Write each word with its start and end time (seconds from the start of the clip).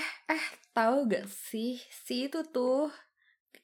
eh 0.00 0.08
eh 0.32 0.44
tahu 0.72 1.04
gak 1.12 1.28
sih? 1.28 1.76
Si 1.92 2.32
itu 2.32 2.40
tuh 2.48 2.88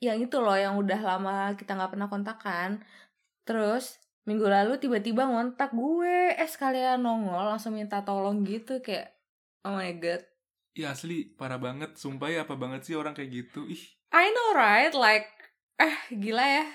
yang 0.05 0.21
itu 0.21 0.37
loh 0.37 0.57
yang 0.57 0.77
udah 0.77 1.01
lama 1.01 1.57
kita 1.57 1.73
nggak 1.73 1.97
pernah 1.97 2.09
kontakan 2.13 2.85
terus 3.49 3.97
minggu 4.29 4.45
lalu 4.45 4.77
tiba-tiba 4.77 5.25
ngontak 5.25 5.73
gue 5.73 6.37
eh 6.37 6.51
sekalian 6.51 7.01
nongol 7.01 7.57
langsung 7.57 7.79
minta 7.79 8.03
tolong 8.05 8.45
gitu 8.45 8.83
kayak 8.85 9.15
oh 9.65 9.73
my 9.73 9.95
god. 9.97 10.21
Iya 10.77 10.93
asli 10.93 11.33
parah 11.33 11.57
banget 11.57 11.97
sumpah 11.97 12.29
ya 12.29 12.45
apa 12.45 12.59
banget 12.59 12.85
sih 12.85 12.95
orang 12.99 13.17
kayak 13.17 13.33
gitu 13.33 13.65
ih. 13.71 13.81
I 14.13 14.29
know 14.35 14.49
right? 14.53 14.93
Like 14.93 15.31
eh 15.81 15.97
gila 16.13 16.45
ya. 16.45 16.67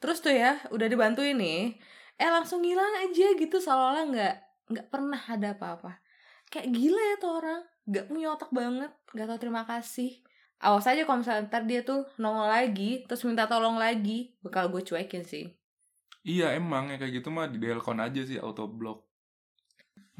Terus 0.00 0.24
tuh 0.24 0.32
ya 0.32 0.56
udah 0.72 0.86
dibantuin 0.88 1.36
nih. 1.36 1.76
Eh 2.16 2.30
langsung 2.32 2.64
hilang 2.64 3.04
aja 3.04 3.26
gitu 3.36 3.56
seolah-olah 3.60 4.04
nggak 4.08 4.36
nggak 4.72 4.86
pernah 4.88 5.20
ada 5.20 5.52
apa-apa. 5.52 6.00
Kayak 6.48 6.72
gila 6.72 7.02
ya 7.04 7.16
tuh 7.20 7.32
orang 7.42 7.60
nggak 7.88 8.04
punya 8.10 8.26
otak 8.34 8.50
banget 8.52 8.92
nggak 9.14 9.26
tahu 9.28 9.38
terima 9.40 9.62
kasih 9.64 10.10
awas 10.60 10.84
aja 10.90 11.02
kalau 11.06 11.18
misalnya 11.24 11.48
ntar 11.48 11.62
dia 11.64 11.80
tuh 11.84 12.04
nongol 12.20 12.48
lagi 12.48 13.04
terus 13.08 13.24
minta 13.24 13.48
tolong 13.48 13.76
lagi 13.80 14.36
bakal 14.44 14.68
gue 14.72 14.82
cuekin 14.84 15.24
sih 15.24 15.44
Iya 16.34 16.46
emang 16.60 16.84
ya 16.92 16.96
kayak 17.00 17.14
gitu 17.16 17.28
mah 17.36 17.46
di 17.52 17.56
delcon 17.62 17.96
aja 18.06 18.20
sih 18.28 18.36
auto 18.44 18.64
block. 18.78 18.98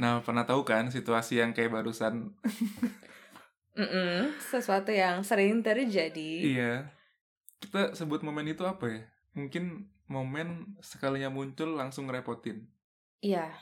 Nah 0.00 0.14
pernah 0.24 0.44
tahu 0.48 0.62
kan 0.70 0.84
situasi 0.96 1.32
yang 1.40 1.50
kayak 1.56 1.72
barusan? 1.76 2.14
Mm-mm, 3.80 4.34
sesuatu 4.40 4.90
yang 4.90 5.22
sering 5.22 5.62
terjadi 5.62 6.32
iya. 6.40 6.72
Kita 7.60 7.92
sebut 7.98 8.20
momen 8.24 8.48
itu 8.50 8.64
apa 8.66 8.84
ya? 8.88 9.00
Mungkin 9.36 9.64
momen 10.10 10.74
sekalinya 10.82 11.30
muncul 11.30 11.76
langsung 11.78 12.08
ngerepotin. 12.08 12.66
iya 13.22 13.52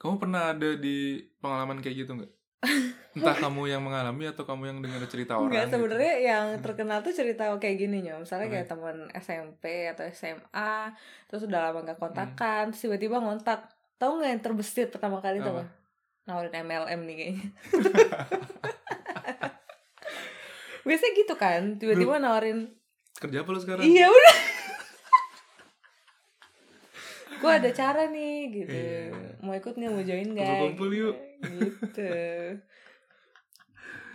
Kamu 0.00 0.20
pernah 0.20 0.52
ada 0.52 0.76
di 0.76 1.20
pengalaman 1.40 1.80
kayak 1.84 1.96
gitu 2.04 2.10
nggak? 2.16 2.32
Entah 3.12 3.34
kamu 3.34 3.66
yang 3.66 3.80
mengalami 3.80 4.26
atau 4.26 4.42
kamu 4.42 4.62
yang 4.66 4.78
dengar 4.78 4.98
cerita 5.06 5.34
orang. 5.34 5.48
Enggak 5.48 5.64
gitu. 5.64 5.72
sebenarnya 5.74 6.12
yang 6.20 6.44
terkenal 6.60 6.98
tuh 7.00 7.10
cerita 7.10 7.42
kayak 7.54 7.76
gini 7.78 8.02
ya 8.02 8.14
misalnya 8.14 8.44
Oke. 8.44 8.52
kayak 8.54 8.66
teman 8.68 8.96
SMP 9.14 9.64
atau 9.88 10.02
SMA 10.06 10.72
terus 11.26 11.42
udah 11.42 11.58
lama 11.64 11.78
gak 11.82 11.92
Hmm. 11.92 12.02
kontakan 12.02 12.62
terus 12.70 12.80
tiba-tiba 12.82 13.16
ngontak 13.16 13.58
tahu 13.96 14.10
nggak 14.18 14.30
yang 14.30 14.42
terbesit 14.42 14.88
pertama 14.90 15.18
kali 15.18 15.40
apa 15.40 15.64
nawarin 16.24 16.52
MLM 16.60 17.00
nih 17.02 17.14
kayaknya 17.16 17.46
biasanya 20.84 21.12
gitu 21.16 21.34
kan 21.34 21.60
tiba-tiba 21.76 22.18
nawarin 22.18 22.70
Kerja 23.16 23.40
apa 23.40 23.48
lu 23.48 23.58
sekarang? 23.58 23.82
iya 23.82 24.06
udah 24.06 24.36
gue 27.36 27.50
ada 27.52 27.68
cara 27.70 28.06
nih 28.06 28.34
gitu 28.50 28.72
Iya. 28.72 29.35
Mau 29.46 29.54
ikut 29.54 29.72
nggak 29.72 29.88
mau 29.88 30.02
join 30.02 30.28
nggak 30.28 30.44
Kumpul-kumpul 30.44 30.88
gitu. 30.88 31.00
yuk. 31.00 31.16
gitu 31.46 32.10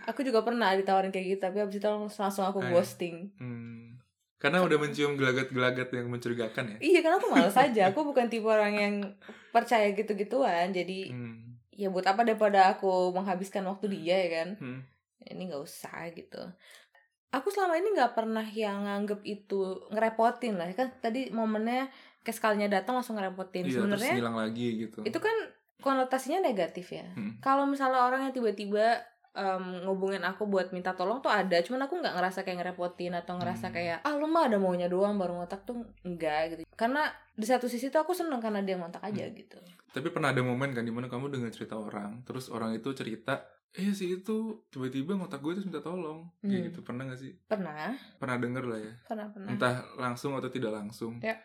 aku 0.04 0.20
juga 0.22 0.42
pernah 0.42 0.74
ditawarin 0.74 1.10
kayak 1.10 1.28
gitu 1.30 1.42
tapi 1.42 1.58
abis 1.60 1.78
itu 1.78 1.88
langsung 1.88 2.44
aku 2.44 2.60
Ayo. 2.60 2.72
ghosting 2.74 3.32
Hmm. 3.38 3.96
Karena 4.36 4.58
udah 4.60 4.74
mencium 4.76 5.14
gelagat-gelagat 5.16 5.94
yang 5.94 6.10
mencurigakan 6.10 6.66
ya. 6.68 6.78
iya 6.82 7.00
karena 7.00 7.16
aku 7.16 7.30
malas 7.30 7.54
aja 7.62 7.82
aku 7.88 8.02
bukan 8.04 8.26
tipe 8.26 8.44
orang 8.44 8.74
yang 8.74 8.96
percaya 9.50 9.90
gitu-gituan 9.92 10.70
jadi 10.72 11.10
Hmm. 11.10 11.62
ya 11.72 11.88
buat 11.88 12.04
apa 12.04 12.22
daripada 12.22 12.68
aku 12.72 13.10
menghabiskan 13.12 13.64
waktu 13.64 13.88
dia 13.92 14.18
ya 14.20 14.30
kan 14.36 14.50
Hmm. 14.58 14.82
ini 15.24 15.48
nggak 15.48 15.62
usah 15.62 16.10
gitu 16.12 16.42
aku 17.30 17.48
selama 17.48 17.78
ini 17.78 17.94
nggak 17.94 18.12
pernah 18.12 18.44
yang 18.44 18.84
nganggep 18.84 19.22
itu 19.24 19.62
ngerepotin 19.88 20.58
lah 20.58 20.68
kan 20.74 20.90
tadi 20.98 21.30
momennya 21.30 21.88
kayak 22.22 22.36
sekalinya 22.36 22.70
datang 22.72 22.94
langsung 22.94 23.16
ngerepotin 23.16 23.64
Iya, 23.64 23.68
terus 23.68 23.76
sebenarnya 23.82 24.14
hilang 24.16 24.36
lagi 24.36 24.68
gitu. 24.80 25.00
itu 25.02 25.18
kan 25.18 25.36
konotasinya 25.78 26.40
negatif 26.40 26.92
ya 26.92 27.06
Hmm. 27.12 27.38
kalau 27.40 27.66
misalnya 27.66 28.02
orang 28.02 28.22
yang 28.24 28.34
tiba-tiba 28.34 29.02
em, 29.32 29.64
ngubungin 29.82 30.22
aku 30.22 30.44
buat 30.44 30.70
minta 30.70 30.92
tolong 30.92 31.18
tuh 31.18 31.32
ada 31.32 31.56
cuman 31.58 31.82
aku 31.82 31.98
nggak 31.98 32.14
ngerasa 32.14 32.40
kayak 32.42 32.58
ngerepotin 32.60 33.16
atau 33.16 33.34
ngerasa 33.36 33.66
Hmm. 33.66 33.74
kayak 33.74 33.98
ah 34.02 34.14
lu 34.14 34.28
mah 34.28 34.46
ada 34.46 34.58
maunya 34.58 34.86
doang 34.86 35.16
baru 35.16 35.34
ngotak 35.36 35.64
tuh 35.64 35.82
enggak 36.02 36.52
gitu 36.52 36.62
karena 36.70 37.08
di 37.32 37.46
satu 37.46 37.66
sisi 37.66 37.88
tuh 37.88 37.98
aku 37.98 38.12
seneng 38.12 38.38
karena 38.38 38.60
dia 38.60 38.76
ngontak 38.76 39.02
aja 39.02 39.24
Hmm. 39.24 39.34
gitu 39.34 39.58
Tapi 39.90 40.08
pernah 40.08 40.30
ada 40.30 40.40
momen 40.40 40.72
kan 40.72 40.84
di 40.84 40.90
mana 40.90 41.08
kamu 41.08 41.28
dengar 41.30 41.48
cerita 41.50 41.76
orang, 41.76 42.24
terus 42.24 42.48
orang 42.48 42.72
itu 42.72 42.92
cerita, 42.92 43.44
eh 43.74 43.92
si 43.92 44.08
itu 44.14 44.36
tiba-tiba 44.68 45.16
ngotak 45.16 45.40
gue 45.40 45.52
terus 45.54 45.64
minta 45.66 45.80
tolong, 45.80 46.32
kayak 46.38 46.48
Hmm. 46.54 46.68
gitu 46.68 46.80
pernah 46.82 47.04
gak 47.06 47.20
sih? 47.20 47.36
pernah 47.42 47.92
Pernah 48.16 48.36
denger 48.38 48.64
lah 48.66 48.80
ya, 48.80 48.94
pernah 49.02 49.28
pernah 49.28 49.48
entah 49.50 49.76
langsung 49.98 50.32
atau 50.34 50.48
tidak 50.48 50.72
langsung, 50.74 51.20
Ya. 51.20 51.36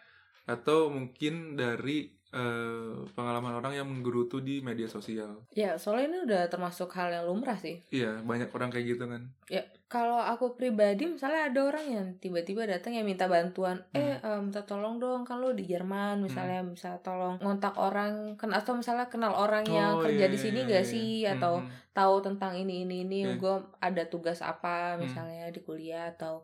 Atau 0.47 0.89
mungkin 0.89 1.55
dari 1.55 2.09
eh, 2.29 2.95
pengalaman 3.13 3.55
orang 3.55 3.73
yang 3.73 3.87
menggerutu 3.87 4.39
di 4.41 4.59
media 4.61 4.85
sosial. 4.87 5.47
ya 5.53 5.75
soalnya 5.75 6.07
ini 6.07 6.19
udah 6.23 6.43
termasuk 6.47 6.91
hal 6.91 7.09
yang 7.09 7.25
lumrah 7.25 7.57
sih 7.57 7.81
Iya, 7.89 8.21
banyak 8.21 8.51
orang 8.51 8.69
kayak 8.69 8.87
gitu 8.89 9.05
kan. 9.07 9.23
ya 9.47 9.63
kalau 9.87 10.19
aku 10.19 10.53
pribadi 10.53 11.07
misalnya 11.07 11.49
ada 11.49 11.61
orang 11.65 11.87
yang 11.87 12.07
tiba-tiba 12.19 12.67
datang 12.67 12.93
yang 12.93 13.07
minta 13.07 13.25
bantuan 13.27 13.79
Hmm. 13.89 14.03
eh 14.03 14.19
eh, 14.19 14.39
minta 14.39 14.61
tolong 14.63 14.99
dong 14.99 15.23
kan 15.23 15.39
lo 15.39 15.51
di 15.51 15.65
Jerman 15.65 16.21
misalnya 16.21 16.61
bisa 16.67 16.99
tolong 16.99 17.39
ngontak 17.39 17.73
orang 17.75 18.35
kan 18.35 18.51
atau 18.51 18.75
misalnya 18.75 19.07
kenal 19.07 19.33
orang 19.33 19.65
yang 19.65 19.97
Oh, 19.97 20.03
kerja 20.03 20.27
iya, 20.27 20.29
di 20.29 20.37
sini 20.37 20.61
iya, 20.61 20.69
gak 20.69 20.83
iya. 20.83 20.93
sih 20.93 21.09
Hmm, 21.23 21.33
atau 21.33 21.53
hmm. 21.57 21.71
tahu 21.93 22.15
tentang 22.21 22.53
ini 22.55 22.85
ini 22.85 22.97
ini 23.03 23.19
Iya. 23.25 23.39
gue 23.39 23.55
ada 23.79 24.03
tugas 24.05 24.43
apa 24.43 24.93
Hmm. 24.93 25.07
misalnya 25.07 25.49
di 25.49 25.61
kuliah 25.61 26.11
atau 26.13 26.43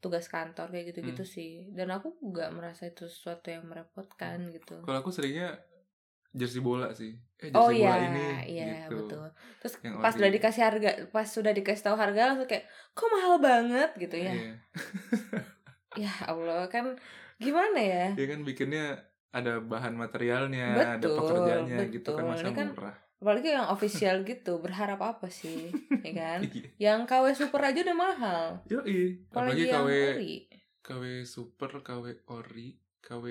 tugas 0.00 0.26
kantor 0.26 0.66
kayak 0.68 0.90
gitu-gitu 0.90 1.20
Hmm. 1.20 1.30
sih 1.30 1.50
dan 1.70 1.88
aku 1.90 2.16
nggak 2.18 2.50
merasa 2.50 2.84
itu 2.84 3.04
sesuatu 3.04 3.46
yang 3.46 3.62
merepotkan 3.62 4.48
gitu 4.48 4.80
Kalau 4.80 4.98
aku 4.98 5.08
seringnya 5.08 5.60
jersey 6.30 6.58
bola 6.58 6.90
sih. 6.90 7.12
Eh, 7.36 7.48
jersey 7.48 7.54
oh 7.54 7.68
bola 7.68 7.74
iya 7.74 7.92
ini. 8.06 8.26
iya 8.48 8.66
gitu. 8.84 8.96
betul 9.04 9.24
terus 9.58 9.74
Yang 9.78 9.94
pas 9.98 10.10
ori. 10.10 10.18
udah 10.18 10.30
dikasih 10.32 10.62
harga 10.62 10.90
pas 11.08 11.26
sudah 11.26 11.52
dikasih 11.52 11.82
tahu 11.84 11.96
harga 11.96 12.20
langsung 12.28 12.46
kayak 12.46 12.64
kok 12.90 13.08
mahal 13.08 13.36
banget 13.38 13.90
gitu 13.96 14.16
ya 14.16 14.32
Iya. 14.32 14.52
ya 16.06 16.12
Allah 16.24 16.64
kan 16.66 16.94
gimana 17.36 17.78
ya 17.78 18.06
Dia 18.14 18.26
kan 18.26 18.40
bikinnya 18.42 18.84
ada 19.30 19.58
bahan 19.58 19.94
materialnya, 19.94 20.74
ada 20.74 20.98
Betul, 20.98 21.14
pekerjaannya 21.16 21.84
gitu 21.88 22.08
kan 22.10 22.24
betul. 22.24 22.30
masa 22.30 22.44
Ini 22.44 22.52
kan 22.52 22.68
murah. 22.72 22.96
Apalagi 23.20 23.52
yang 23.52 23.68
official 23.68 24.24
gitu 24.24 24.58
berharap 24.58 24.96
apa 24.98 25.28
sih 25.28 25.68
ya 26.00 26.12
kan 26.18 26.40
Iya. 26.42 26.66
yang 26.80 27.00
KW 27.04 27.30
super 27.30 27.60
aja 27.60 27.80
udah 27.82 27.94
mahal 27.94 28.42
Yoi. 28.66 29.20
apalagi 29.28 29.62
Apalagi 29.62 29.64
KW 29.68 29.88
ori 30.10 30.34
KW 30.80 31.04
super, 31.22 31.70
KW 31.78 32.04
ori, 32.26 32.72
KW 32.98 33.24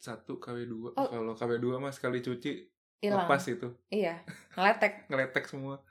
KW 0.26 0.58
2. 0.64 0.96
Oh. 0.96 1.06
Kalau 1.06 1.32
KW 1.36 1.52
2 1.60 1.76
mah 1.76 1.92
sekali 1.92 2.18
cuci 2.18 2.66
hilang 2.98 3.28
lepas 3.28 3.44
itu, 3.46 3.68
iya 3.86 4.24
ngeletek 4.56 5.04
ngeletek 5.12 5.44
semua. 5.44 5.84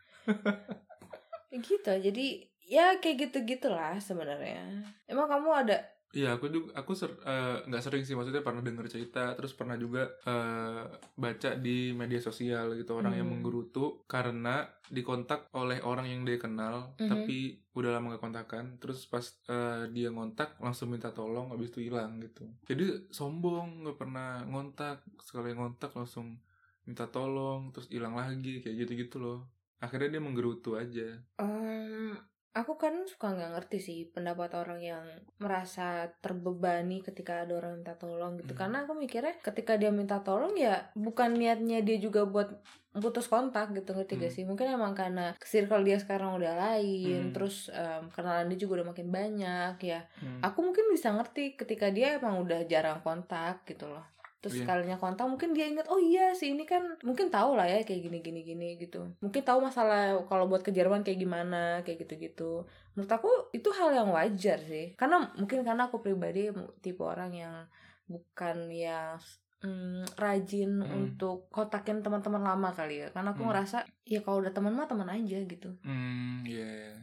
gitu 1.53 1.87
jadi 1.87 2.25
ya 2.59 2.97
kayak 2.97 3.29
gitu 3.29 3.37
gitulah 3.45 3.95
sebenarnya 3.97 4.65
emang 5.05 5.29
kamu 5.29 5.49
ada 5.55 5.77
Iya, 6.15 6.39
aku 6.39 6.47
juga 6.47 6.71
aku 6.79 6.95
ser, 6.95 7.11
eh, 7.27 7.59
nggak 7.67 7.83
sering 7.83 8.03
sih 8.07 8.15
maksudnya 8.15 8.39
pernah 8.39 8.63
dengar 8.63 8.87
cerita, 8.87 9.35
terus 9.35 9.51
pernah 9.51 9.75
juga 9.75 10.07
eh, 10.23 10.83
baca 11.19 11.49
di 11.59 11.91
media 11.91 12.23
sosial 12.23 12.71
gitu 12.79 12.95
orang 12.95 13.19
yang 13.19 13.27
Hmm. 13.27 13.43
menggerutu 13.43 13.99
karena 14.07 14.63
dikontak 14.87 15.51
oleh 15.51 15.83
orang 15.83 16.07
yang 16.07 16.23
dia 16.23 16.39
kenal, 16.39 16.95
Mhm. 16.95 17.09
tapi 17.11 17.37
udah 17.75 17.99
lama 17.99 18.15
gak 18.15 18.23
kontakan, 18.23 18.65
terus 18.79 19.03
pas 19.11 19.27
eh, 19.51 19.91
dia 19.91 20.07
ngontak 20.07 20.55
langsung 20.63 20.87
minta 20.87 21.11
tolong, 21.11 21.51
habis 21.51 21.75
itu 21.75 21.91
hilang 21.91 22.23
gitu. 22.23 22.47
Jadi 22.63 23.11
sombong, 23.11 23.83
nggak 23.83 23.97
pernah 23.99 24.39
ngontak, 24.47 25.03
sekali 25.19 25.51
ngontak 25.51 25.91
langsung 25.91 26.39
minta 26.87 27.11
tolong, 27.11 27.75
terus 27.75 27.91
hilang 27.91 28.15
lagi 28.15 28.63
kayak 28.63 28.87
gitu-gitu 28.87 29.19
loh. 29.19 29.39
Akhirnya 29.83 30.15
dia 30.15 30.23
menggerutu 30.23 30.79
aja. 30.79 31.19
Em, 31.35 32.15
aku 32.55 32.79
kan 32.79 33.03
suka 33.03 33.35
nggak 33.35 33.51
ngerti 33.51 33.77
sih 33.77 33.99
pendapat 34.07 34.55
orang 34.55 34.79
yang 34.79 35.03
merasa 35.37 36.07
terbebani 36.23 37.03
ketika 37.03 37.43
ada 37.43 37.59
orang 37.59 37.83
minta 37.83 37.93
tolong 37.93 38.39
gitu 38.39 38.55
Hmm. 38.55 38.59
karena 38.63 38.77
aku 38.87 38.95
mikirnya 38.95 39.35
ketika 39.43 39.75
dia 39.75 39.91
minta 39.91 40.23
tolong 40.23 40.55
ya 40.55 40.87
bukan 40.95 41.35
niatnya 41.35 41.83
dia 41.83 41.99
juga 41.99 42.23
buat 42.23 42.55
putus 42.95 43.27
kontak 43.27 43.75
gitu 43.75 43.91
ngerti 43.91 44.15
gak 44.15 44.31
Hmm. 44.31 44.35
sih 44.39 44.43
mungkin 44.47 44.71
emang 44.71 44.95
karena 44.95 45.35
circle 45.43 45.83
dia 45.83 45.99
sekarang 45.99 46.39
udah 46.39 46.55
lain 46.55 47.27
Hmm. 47.27 47.33
terus 47.35 47.67
em, 47.67 48.07
kenalan 48.09 48.47
dia 48.47 48.55
juga 48.57 48.79
udah 48.79 48.87
makin 48.95 49.11
banyak 49.11 49.75
ya 49.83 50.07
Hmm. 50.23 50.39
aku 50.39 50.63
mungkin 50.63 50.87
bisa 50.87 51.11
ngerti 51.11 51.59
ketika 51.59 51.91
dia 51.91 52.15
emang 52.15 52.39
udah 52.39 52.63
jarang 52.63 53.03
kontak 53.03 53.67
gitu 53.67 53.91
loh 53.91 54.14
terus 54.45 54.55
Iya. 54.55 54.61
sekalinya 54.61 54.93
kontak 54.95 55.25
mungkin 55.25 55.51
dia 55.51 55.65
ingat 55.65 55.89
oh 55.89 55.97
iya 55.97 56.29
sih 56.31 56.53
ini 56.53 56.63
kan 56.63 56.85
mungkin 57.01 57.27
tahu 57.27 57.57
lah 57.57 57.65
ya 57.65 57.81
kayak 57.81 57.97
gini 57.99 58.21
gini 58.21 58.41
gini 58.41 58.67
gitu 58.77 59.09
mungkin 59.17 59.41
tahu 59.41 59.57
masalah 59.59 60.13
kalau 60.23 60.45
buat 60.45 60.61
ke 60.61 60.69
Jerman 60.69 61.01
kayak 61.01 61.17
gimana 61.17 61.81
kayak 61.81 62.05
gitu 62.05 62.13
gitu 62.21 62.51
menurut 62.93 63.09
aku 63.09 63.25
itu 63.51 63.65
hal 63.71 63.89
yang 63.91 64.07
wajar 64.07 64.61
sih 64.61 64.93
karena 64.93 65.33
mungkin 65.33 65.65
karena 65.65 65.89
aku 65.89 65.97
pribadi 65.97 66.53
tipe 66.79 67.01
orang 67.01 67.33
yang 67.33 67.65
bukan 68.05 68.69
yang 68.69 69.17
mm, 69.59 70.13
rajin 70.15 70.77
Hmm. 70.77 70.93
untuk 71.01 71.49
kontakin 71.49 71.99
teman-teman 71.99 72.37
lama 72.39 72.69
kali 72.69 73.01
ya 73.01 73.09
karena 73.09 73.33
aku 73.33 73.41
Hmm. 73.41 73.49
ngerasa 73.49 73.77
ya 74.03 74.21
kalau 74.21 74.39
udah 74.39 74.53
teman 74.53 74.71
mah 74.71 74.85
teman 74.85 75.09
aja 75.09 75.41
gitu 75.41 75.73
Hmm, 75.81 76.45
iya. 76.45 77.01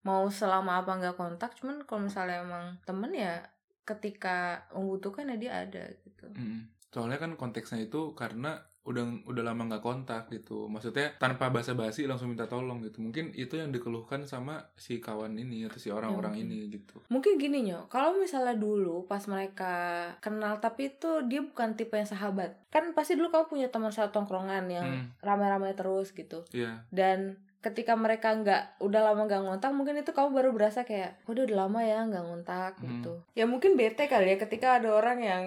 mau 0.00 0.30
selama 0.30 0.78
apa 0.78 0.94
nggak 0.94 1.16
kontak 1.16 1.58
cuman 1.58 1.82
kalau 1.82 2.06
misalnya 2.06 2.38
emang 2.40 2.78
temen 2.84 3.10
ya 3.10 3.42
ketika 3.82 4.36
membutuhkan 4.70 5.26
ya 5.26 5.36
dia 5.36 5.52
ada 5.60 5.84
gitu 5.98 6.24
Mm. 6.30 6.70
Soalnya 6.94 7.18
kan 7.18 7.34
konteksnya 7.34 7.82
itu 7.82 8.14
karena 8.14 8.54
udah 8.84 9.00
udah 9.24 9.42
lama 9.42 9.64
nggak 9.64 9.80
kontak 9.80 10.28
gitu 10.28 10.68
maksudnya 10.68 11.16
tanpa 11.16 11.48
basa-basi 11.48 12.04
langsung 12.04 12.28
minta 12.28 12.44
tolong 12.44 12.84
gitu 12.84 13.00
mungkin 13.00 13.32
itu 13.32 13.56
yang 13.56 13.72
dikeluhkan 13.72 14.28
sama 14.28 14.60
si 14.76 15.00
kawan 15.00 15.32
ini 15.34 15.64
atau 15.64 15.80
si 15.80 15.88
orang-orang 15.88 16.36
Ya, 16.36 16.44
ini 16.44 16.68
gitu 16.68 17.00
Mungkin 17.08 17.40
gini 17.40 17.64
nyo, 17.64 17.88
kalau 17.88 18.12
misalnya 18.14 18.52
dulu 18.52 19.08
pas 19.08 19.24
mereka 19.24 19.72
kenal 20.20 20.60
tapi 20.60 20.92
itu 20.92 21.24
dia 21.24 21.40
bukan 21.40 21.72
tipe 21.74 21.96
yang 21.96 22.04
sahabat. 22.04 22.60
Kan 22.68 22.92
pasti 22.92 23.16
dulu 23.16 23.32
kamu 23.32 23.46
punya 23.48 23.68
teman 23.68 23.88
satu 23.88 24.12
tongkrongan 24.12 24.68
yang 24.68 24.84
Hmm, 24.84 25.04
rame-rame 25.18 25.72
terus 25.72 26.12
gitu. 26.12 26.44
iya 26.52 26.84
Dan 26.90 27.40
ketika 27.58 27.96
mereka 27.96 28.36
nggak 28.36 28.84
udah 28.84 29.00
lama 29.02 29.24
nggak 29.24 29.42
ngontak, 29.42 29.72
mungkin 29.72 29.96
itu 29.96 30.12
kamu 30.12 30.28
baru 30.30 30.52
berasa 30.52 30.84
kayak, 30.84 31.24
udah 31.24 31.48
lama 31.48 31.80
ya 31.80 32.04
nggak 32.04 32.20
ngontak 32.22 32.72
Hmm. 32.76 33.00
gitu. 33.00 33.24
Ya 33.32 33.48
mungkin 33.48 33.74
bete 33.74 34.04
kali 34.04 34.28
ya 34.28 34.36
ketika 34.36 34.76
ada 34.76 34.92
orang 34.92 35.18
yang 35.24 35.42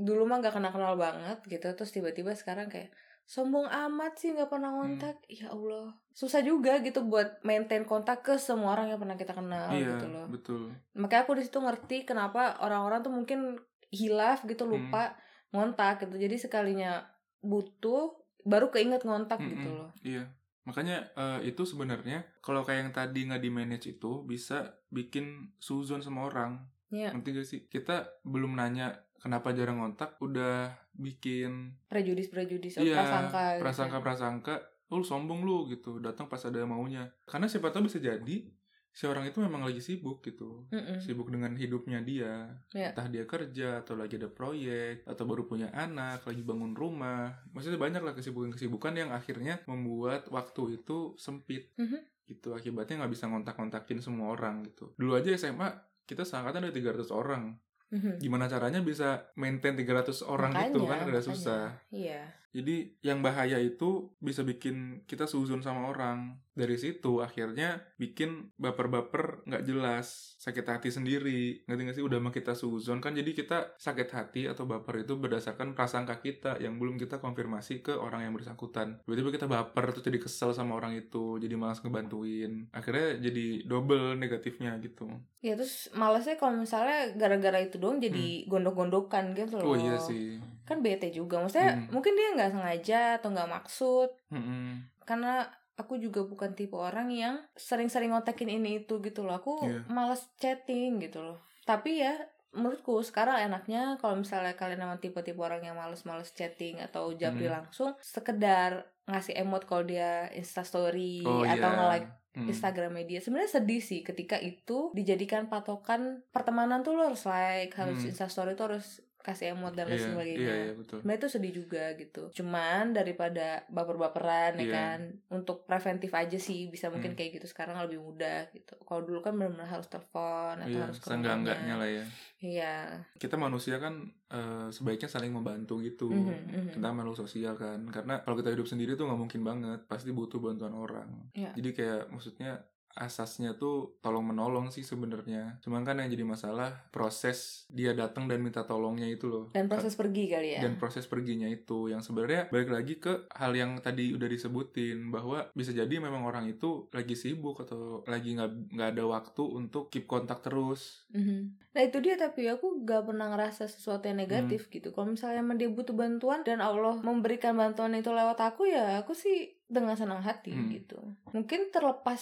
dulu 0.00 0.24
mah 0.24 0.40
nggak 0.40 0.56
kenal-kenal 0.56 0.96
banget 0.96 1.38
gitu, 1.44 1.68
terus 1.76 1.92
tiba-tiba 1.92 2.32
sekarang 2.32 2.72
kayak 2.72 2.88
sombong 3.28 3.68
amat 3.68 4.18
sih 4.18 4.32
nggak 4.32 4.50
pernah 4.50 4.72
ngontak. 4.72 5.20
Ya 5.28 5.52
Allah, 5.52 5.94
susah 6.10 6.40
juga 6.42 6.80
gitu 6.80 7.04
buat 7.04 7.38
maintain 7.44 7.84
kontak 7.84 8.24
ke 8.24 8.34
semua 8.40 8.74
orang 8.74 8.90
yang 8.90 8.98
pernah 8.98 9.14
kita 9.14 9.36
kenal 9.36 9.70
iya 9.70 9.94
gitu 9.94 10.06
loh. 10.08 10.26
betul. 10.26 10.62
Makanya 10.96 11.22
aku 11.28 11.32
di 11.38 11.44
situ 11.46 11.58
ngerti 11.60 11.96
kenapa 12.02 12.58
orang-orang 12.58 13.04
tuh 13.04 13.12
mungkin 13.12 13.60
hilaf 13.90 14.42
gitu 14.44 14.66
Hmm. 14.66 14.72
lupa 14.74 15.14
ngontak 15.52 16.02
gitu. 16.02 16.16
Jadi 16.16 16.36
sekalinya 16.38 17.06
butuh 17.40 18.18
baru 18.42 18.72
keinget 18.72 19.04
ngontak 19.04 19.38
Mm-mm, 19.38 19.52
gitu 19.54 19.68
loh. 19.70 19.90
iya. 20.02 20.24
Makanya 20.64 21.10
eh, 21.14 21.50
itu 21.50 21.62
sebenarnya 21.64 22.22
kalau 22.40 22.62
kayak 22.62 22.80
yang 22.88 22.92
tadi 22.94 23.20
nggak 23.26 23.42
di 23.42 23.50
manage 23.50 23.86
itu 23.90 24.22
bisa 24.24 24.74
bikin 24.88 25.54
suzon 25.58 26.02
sama 26.02 26.26
orang 26.26 26.60
ya 26.90 27.14
ngerti 27.14 27.30
gak 27.32 27.46
sih? 27.46 27.60
Kita 27.70 28.20
belum 28.26 28.58
nanya 28.58 28.98
kenapa 29.22 29.54
jarang 29.54 29.78
ngontak 29.78 30.18
udah 30.18 30.74
bikin 30.96 31.76
prejudis 31.86 32.28
prejudis 32.32 32.80
iya 32.80 32.98
prasangka 32.98 33.44
gitu. 33.56 33.62
prasangka 33.62 33.98
prasangka 34.02 34.54
lu 34.90 35.06
sombong 35.06 35.46
lu 35.46 35.70
gitu. 35.70 36.02
Datang 36.02 36.26
pas 36.26 36.42
ada 36.42 36.66
maunya. 36.66 37.14
Karena 37.22 37.46
siapa 37.46 37.70
tahu 37.70 37.86
bisa 37.86 38.02
jadi 38.02 38.50
si 38.90 39.06
orang 39.06 39.22
itu 39.22 39.38
memang 39.38 39.62
lagi 39.62 39.78
sibuk 39.78 40.18
gitu. 40.26 40.66
Mm-mm. 40.74 40.98
sibuk 40.98 41.30
dengan 41.30 41.54
hidupnya 41.54 42.02
dia. 42.02 42.58
Iya. 42.74 42.90
entah 42.90 43.06
dia 43.06 43.22
kerja 43.22 43.86
atau 43.86 43.94
lagi 43.94 44.18
ada 44.18 44.26
proyek 44.26 45.06
atau 45.06 45.24
baru 45.30 45.46
punya 45.46 45.70
anak 45.70 46.26
lagi 46.26 46.42
bangun 46.42 46.74
rumah. 46.74 47.38
Maksudnya 47.54 47.78
banyak 47.78 48.02
lah 48.02 48.18
kesibukan-kesibukan 48.18 48.98
yang 48.98 49.10
akhirnya 49.14 49.62
membuat 49.70 50.26
waktu 50.34 50.82
itu 50.82 51.14
sempit. 51.16 51.70
Mhm. 51.78 52.10
gitu 52.30 52.54
akibatnya 52.54 53.02
nggak 53.02 53.10
bisa 53.10 53.26
ngontak-ngontakin 53.26 53.98
semua 53.98 54.30
orang 54.30 54.62
gitu. 54.62 54.94
Dulu 54.94 55.18
aja 55.18 55.34
SMA 55.34 55.66
kita 56.10 56.26
seangkatan 56.26 56.66
ada 56.66 56.74
300 56.74 57.14
orang. 57.14 57.54
Mhm. 57.90 58.22
gimana 58.22 58.46
caranya 58.46 58.78
bisa 58.86 59.34
maintain 59.34 59.74
300 59.74 60.22
orang 60.22 60.54
itu 60.54 60.78
Makanya, 60.78 61.02
kan 61.02 61.10
ada 61.10 61.22
susah 61.26 61.62
iya 61.90 62.22
jadi 62.50 62.98
yang 63.00 63.22
bahaya 63.22 63.58
itu 63.58 64.10
bisa 64.18 64.42
bikin 64.42 65.06
kita 65.06 65.26
suzon 65.26 65.62
sama 65.62 65.86
orang. 65.86 66.42
Dari 66.50 66.76
situ 66.76 67.22
akhirnya 67.22 67.80
bikin 67.96 68.52
baper-baper 68.58 69.46
nggak 69.46 69.64
jelas, 69.64 70.34
sakit 70.36 70.66
hati 70.66 70.90
sendiri. 70.90 71.62
Ngerti 71.64 71.82
nggak 71.86 71.96
sih? 71.96 72.04
Udah 72.04 72.18
mah 72.18 72.34
kita 72.34 72.52
suzon 72.52 72.98
kan 72.98 73.14
jadi 73.14 73.32
kita 73.32 73.78
sakit 73.78 74.08
hati 74.10 74.42
atau 74.44 74.66
baper 74.66 75.06
itu 75.06 75.14
berdasarkan 75.16 75.72
prasangka 75.72 76.18
kita 76.18 76.58
yang 76.58 76.76
belum 76.76 76.98
kita 76.98 77.22
konfirmasi 77.22 77.80
ke 77.80 77.94
orang 77.94 78.26
yang 78.26 78.34
bersangkutan. 78.34 78.98
Tiba-tiba 79.06 79.30
kita 79.30 79.46
baper 79.46 79.94
terus 79.94 80.04
jadi 80.04 80.18
kesel 80.18 80.50
sama 80.52 80.74
orang 80.74 80.98
itu, 80.98 81.38
jadi 81.38 81.54
malas 81.54 81.80
ngebantuin. 81.80 82.68
Akhirnya 82.74 83.16
jadi 83.22 83.64
double 83.64 84.18
negatifnya 84.18 84.76
gitu. 84.82 85.06
ya 85.40 85.56
terus 85.56 85.88
malesnya 85.96 86.36
kalau 86.36 86.60
misalnya 86.60 87.16
gara-gara 87.16 87.56
itu 87.56 87.80
doang 87.80 87.96
jadi 87.96 88.44
gondok-gondokan 88.44 89.32
gitu 89.32 89.56
loh 89.56 89.64
Hmm. 89.64 89.72
Oh 89.72 89.76
iya 89.78 89.96
sih. 89.96 90.36
Kan 90.70 90.78
bete 90.78 91.10
juga 91.10 91.36
maksudnya 91.38 91.74
Hmm. 91.74 91.90
mungkin 91.90 92.14
dia 92.14 92.28
nggak 92.32 92.50
sengaja 92.52 93.00
atau 93.18 93.28
nggak 93.28 93.50
maksud 93.50 94.08
Mm-mm. 94.30 94.86
karena 95.02 95.44
aku 95.74 95.96
juga 95.96 96.22
bukan 96.22 96.52
tipe 96.52 96.76
orang 96.76 97.10
yang 97.10 97.42
sering-sering 97.52 98.10
ngontakin 98.10 98.46
ini 98.48 98.80
itu 98.80 99.00
gitu 99.00 99.20
loh 99.20 99.34
aku 99.34 99.64
Iya. 99.64 99.82
males 99.88 100.22
chatting 100.36 101.00
gitu 101.00 101.18
loh 101.20 101.38
tapi 101.64 101.98
ya 101.98 102.14
menurutku 102.50 102.98
sekarang 103.00 103.38
enaknya 103.40 103.94
kalau 103.96 104.18
misalnya 104.18 104.52
kalian 104.52 104.82
emang 104.82 104.98
tipe-tipe 104.98 105.38
orang 105.38 105.62
yang 105.62 105.74
males-males 105.74 106.30
chatting 106.30 106.78
atau 106.78 107.10
japri 107.12 107.46
Hmm. 107.46 107.62
langsung 107.62 107.94
sekedar 108.00 108.84
ngasih 109.06 109.38
emot 109.38 109.64
kalau 109.64 109.82
dia 109.82 110.26
instastory 110.30 111.22
Oh 111.22 111.42
atau 111.42 111.66
iya. 111.66 111.76
nge-like 111.76 112.08
Hmm. 112.30 112.46
Instagram 112.46 112.94
media 112.94 113.18
sebenarnya 113.18 113.58
sedih 113.58 113.78
sih 113.80 114.02
ketika 114.02 114.38
itu 114.38 114.94
dijadikan 114.94 115.46
patokan 115.46 116.22
pertemanan 116.30 116.78
tuh 116.80 116.94
lo 116.94 117.02
harus 117.04 117.26
like 117.26 117.74
harus 117.74 117.98
Hmm. 117.98 118.08
instastory 118.08 118.54
tuh 118.54 118.70
harus 118.70 119.02
kasih 119.20 119.52
emot 119.52 119.70
dan 119.70 119.86
lain 119.86 119.94
Iya, 119.94 120.06
sebagainya 120.06 120.40
iya, 120.40 120.54
iya, 120.62 120.72
betul. 120.72 120.96
Sebenarnya 120.98 121.20
itu 121.20 121.28
sedih 121.28 121.52
juga 121.54 121.84
gitu. 121.94 122.22
Cuman 122.32 122.84
daripada 122.90 123.46
baper-baperan 123.68 124.56
ya 124.56 124.62
Iya. 124.62 124.72
kan, 124.72 125.00
untuk 125.30 125.64
preventif 125.64 126.10
aja 126.10 126.36
sih 126.36 126.66
bisa 126.66 126.88
mungkin 126.88 127.12
Hmm. 127.12 127.18
kayak 127.18 127.30
gitu 127.36 127.46
sekarang 127.46 127.76
lebih 127.78 127.98
mudah 127.98 128.48
gitu. 128.50 128.74
Kalau 128.80 129.02
dulu 129.02 129.20
kan 129.20 129.32
benar-benar 129.32 129.68
harus 129.70 129.86
telepon 129.86 130.56
atau 130.58 130.68
Iya, 130.70 130.84
harus 130.84 130.98
ke 130.98 131.08
rumahnya. 131.10 131.74
lah 131.76 131.90
ya. 131.90 132.04
Iya. 132.40 132.74
kita 133.14 133.36
manusia 133.36 133.76
kan 133.76 134.00
eh, 134.26 134.68
sebaiknya 134.70 135.06
saling 135.06 135.28
membantu 135.28 135.76
gitu 135.78 136.08
Mhm, 136.08 136.40
mhm. 136.48 136.70
kita 136.72 136.88
makhluk 136.88 137.18
sosial 137.18 137.52
kan 137.54 137.84
karena 137.86 138.20
kalau 138.20 138.32
kita 138.34 138.48
hidup 138.48 138.64
sendiri 138.64 138.94
tuh 138.94 139.04
nggak 139.04 139.20
mungkin 139.20 139.42
banget 139.42 139.84
pasti 139.84 140.08
butuh 140.08 140.38
bantuan 140.38 140.72
orang 140.72 141.28
Iya. 141.32 141.52
jadi 141.52 141.68
kayak 141.70 142.02
maksudnya 142.08 142.64
asasnya 142.92 143.54
tuh 143.54 143.96
tolong 143.98 144.24
menolong 144.24 144.68
sih 144.68 144.82
sebenarnya 144.82 145.58
cuman 145.60 145.82
kan 145.82 145.96
yang 145.96 146.08
jadi 146.08 146.24
masalah 146.24 146.70
proses 146.90 147.64
dia 147.68 147.92
datang 147.92 148.26
dan 148.26 148.38
minta 148.38 148.62
tolongnya 148.62 149.06
itu 149.06 149.26
loh 149.26 149.44
Dan 149.50 149.66
proses 149.66 149.94
pergi 149.94 150.26
kali 150.26 150.48
ya. 150.54 150.60
dan 150.60 150.74
proses 150.74 151.04
perginya 151.04 151.46
itu 151.46 151.86
yang 151.86 152.00
sebenarnya 152.00 152.48
balik 152.48 152.68
lagi 152.68 152.94
ke 152.96 153.30
hal 153.30 153.52
yang 153.52 153.78
tadi 153.78 154.10
udah 154.10 154.26
disebutin 154.26 155.08
bahwa 155.08 155.48
bisa 155.52 155.70
jadi 155.70 155.90
memang 155.92 156.22
orang 156.22 156.46
itu 156.46 156.90
lagi 156.90 157.14
sibuk 157.14 157.60
atau 157.60 158.02
lagi 158.04 158.34
nggak 158.34 158.50
nggak 158.70 158.88
ada 158.90 159.04
waktu 159.04 159.42
untuk 159.44 159.88
keep 159.88 160.04
kontak 160.04 160.40
terus 160.40 161.06
Mhm. 161.10 161.58
Nah 161.70 161.82
itu 161.82 161.98
dia 161.98 162.14
tapi 162.14 162.46
aku 162.46 162.82
gak 162.82 163.02
pernah 163.04 163.26
ngerasa 163.28 163.66
sesuatu 163.66 164.02
yang 164.04 164.18
negatif 164.18 164.66
Hmm. 164.66 164.72
gitu. 164.72 164.88
Kalau 164.90 165.06
misalnya 165.08 165.38
emang 165.40 165.54
dia 165.54 165.66
butuh 165.66 165.90
bantuan 165.92 166.40
dan 166.40 166.58
Allah 166.58 166.98
memberikan 166.98 167.54
bantuan 167.54 167.94
itu 167.94 168.10
lewat 168.10 168.38
aku 168.40 168.66
ya 168.66 168.98
aku 168.98 169.10
sih 169.12 169.54
dengan 169.70 169.94
senang 169.94 170.18
hati 170.20 170.50
Hmm. 170.50 170.66
gitu. 170.68 170.98
Mungkin 171.30 171.70
terlepas 171.70 172.20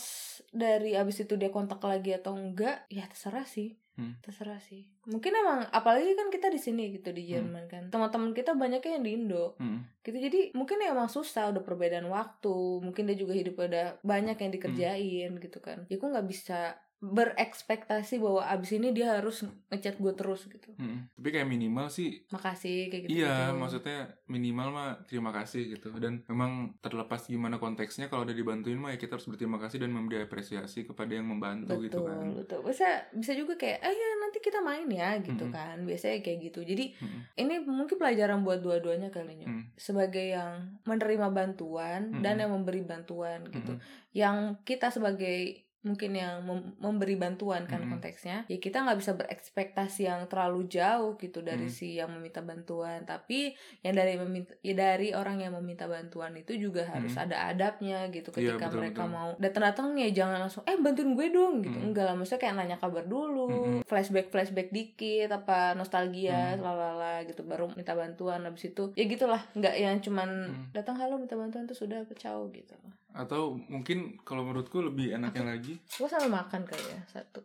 dari 0.53 0.93
abis 0.93 1.25
itu 1.25 1.35
dia 1.35 1.49
kontak 1.49 1.81
lagi 1.81 2.13
atau 2.13 2.37
enggak, 2.37 2.85
ya 2.87 3.09
terserah 3.09 3.49
sih. 3.49 3.81
Hmm. 3.97 4.15
Terserah 4.23 4.63
sih. 4.63 4.87
Mungkin 5.11 5.33
emang 5.35 5.67
apalagi 5.75 6.15
kan 6.15 6.31
kita 6.31 6.47
di 6.47 6.61
sini 6.61 6.95
gitu 6.95 7.11
di 7.11 7.27
Hmm. 7.27 7.31
Jerman 7.43 7.65
kan. 7.67 7.83
Teman-teman 7.91 8.31
kita 8.31 8.55
banyaknya 8.55 8.95
yang 8.95 9.03
di 9.03 9.13
Indo. 9.17 9.59
Hmm. 9.59 9.83
Gitu 10.05 10.15
jadi 10.15 10.41
mungkin 10.55 10.79
ya 10.79 10.95
emang 10.95 11.11
susah 11.11 11.51
udah 11.51 11.65
perbedaan 11.65 12.07
waktu. 12.07 12.55
Mungkin 12.79 13.09
dia 13.09 13.17
juga 13.17 13.35
hidupnya 13.35 13.67
udah 13.67 13.87
banyak 14.05 14.37
yang 14.39 14.53
dikerjain 14.53 15.31
gitu 15.41 15.59
kan. 15.59 15.83
Ya 15.91 15.99
aku 15.99 16.07
nggak 16.07 16.29
bisa 16.29 16.79
berekspektasi 16.99 18.19
bahwa 18.19 18.43
abis 18.43 18.75
ini 18.75 18.91
dia 18.91 19.15
harus 19.15 19.47
ngechat 19.71 20.03
gue 20.03 20.13
terus 20.19 20.51
gitu. 20.51 20.75
Hmm. 20.75 21.07
tapi 21.15 21.31
kayak 21.31 21.47
minimal 21.47 21.87
sih 21.87 22.27
Makasih 22.35 22.91
kayak 22.91 23.03
gitu. 23.07 23.23
Iya, 23.23 23.55
maksudnya 23.55 24.19
minimal 24.27 24.69
mah 24.75 24.89
terima 25.07 25.31
kasih 25.31 25.79
gitu. 25.79 25.95
Dan 25.95 26.27
memang 26.27 26.75
terlepas 26.83 27.31
gimana 27.31 27.63
konteksnya 27.63 28.11
kalau 28.11 28.27
udah 28.27 28.35
dibantuin 28.35 28.79
mah 28.83 28.91
ya 28.91 28.99
kita 28.99 29.15
harus 29.15 29.31
berterima 29.31 29.63
kasih 29.63 29.79
dan 29.79 29.95
memberi 29.95 30.27
apresiasi 30.27 30.83
kepada 30.83 31.15
yang 31.15 31.31
membantu 31.31 31.79
betul, 31.79 31.87
gitu 31.87 31.99
kan. 32.03 32.27
betul. 32.35 32.59
Bisa 32.67 32.89
bisa 33.15 33.33
juga 33.39 33.55
kayak, 33.55 33.79
ah 33.79 33.95
ya 33.95 34.09
nanti 34.19 34.39
kita 34.43 34.59
main 34.59 34.91
ya 34.91 35.23
gitu 35.23 35.47
Mm-mm. 35.47 35.55
kan. 35.55 35.77
Biasanya 35.87 36.19
kayak 36.19 36.39
gitu. 36.51 36.67
Jadi 36.67 36.99
Mm-mm. 36.99 37.21
ini 37.39 37.55
mungkin 37.63 37.95
pelajaran 37.95 38.43
buat 38.43 38.59
dua-duanya 38.59 39.15
kali 39.15 39.31
Mm. 39.39 39.77
Sebagai 39.79 40.35
yang 40.35 40.81
menerima 40.83 41.31
bantuan 41.31 42.11
dan 42.25 42.35
Mm-mm. 42.35 42.43
yang 42.43 42.51
memberi 42.59 42.83
bantuan 42.83 43.47
gitu. 43.55 43.79
Mm-mm. 43.79 44.11
Yang 44.11 44.37
kita 44.67 44.91
sebagai 44.91 45.68
mungkin 45.81 46.11
yang 46.13 46.43
mem- 46.43 46.75
memberi 46.77 47.15
bantuan 47.15 47.63
kan 47.65 47.79
Mm-mm. 47.79 47.95
konteksnya 47.95 48.43
ya 48.45 48.59
kita 48.59 48.83
nggak 48.83 48.99
bisa 48.99 49.15
berekspektasi 49.15 50.03
yang 50.05 50.27
terlalu 50.27 50.67
jauh 50.67 51.15
gitu 51.15 51.39
dari 51.41 51.65
Mm. 51.65 51.73
si 51.73 51.95
yang 51.95 52.11
meminta 52.11 52.41
bantuan 52.41 53.03
tapi 53.03 53.55
yang 53.81 53.95
dari 53.95 54.15
meminta 54.15 54.59
ya 54.59 54.75
dari 54.75 55.13
orang 55.13 55.39
yang 55.39 55.55
meminta 55.55 55.87
bantuan 55.87 56.35
itu 56.35 56.53
juga 56.53 56.83
harus 56.85 57.13
Mm. 57.13 57.23
ada 57.25 57.37
adabnya 57.49 57.99
gitu 58.09 58.29
Iya, 58.33 58.53
ketika 58.53 58.67
betul, 58.67 58.79
mereka 58.81 59.03
betul. 59.03 59.15
mau 59.15 59.29
datang-datang 59.39 59.87
ya 59.97 60.09
jangan 60.13 60.39
langsung 60.41 60.63
eh 60.65 60.75
bantuin 60.77 61.13
gue 61.13 61.29
dong 61.29 61.55
gitu 61.63 61.79
Mm. 61.79 61.87
enggak 61.87 62.05
lah 62.05 62.15
maksudnya 62.15 62.41
kayak 62.41 62.55
nanya 62.57 62.77
kabar 62.77 63.05
dulu 63.05 63.47
Mm-mm. 63.49 63.79
flashback 63.85 64.29
flashback 64.29 64.69
dikit 64.69 65.31
apa 65.31 65.73
nostalgia 65.73 66.55
Mm. 66.55 66.61
lalala 66.61 67.23
gitu 67.23 67.43
baru 67.43 67.71
minta 67.71 67.95
bantuan 67.95 68.43
habis 68.43 68.67
itu 68.67 68.91
ya 68.93 69.05
gitulah 69.05 69.41
nggak 69.53 69.75
yang 69.75 69.97
cuman 69.99 70.29
Mm. 70.51 70.75
datang 70.75 70.99
halo 70.99 71.17
minta 71.17 71.33
bantuan 71.33 71.65
tuh 71.65 71.79
sudah 71.79 72.03
pecah 72.03 72.35
gitu 72.51 72.75
Atau 73.19 73.59
mungkin 73.67 74.23
kalau 74.23 74.47
menurutku 74.47 74.79
lebih 74.79 75.19
enaknya 75.19 75.59
lagi, 75.59 75.75
gue 75.83 76.07
sambil 76.07 76.31
makan 76.39 76.63
kali 76.63 76.87
ya 76.87 77.01
satu 77.11 77.43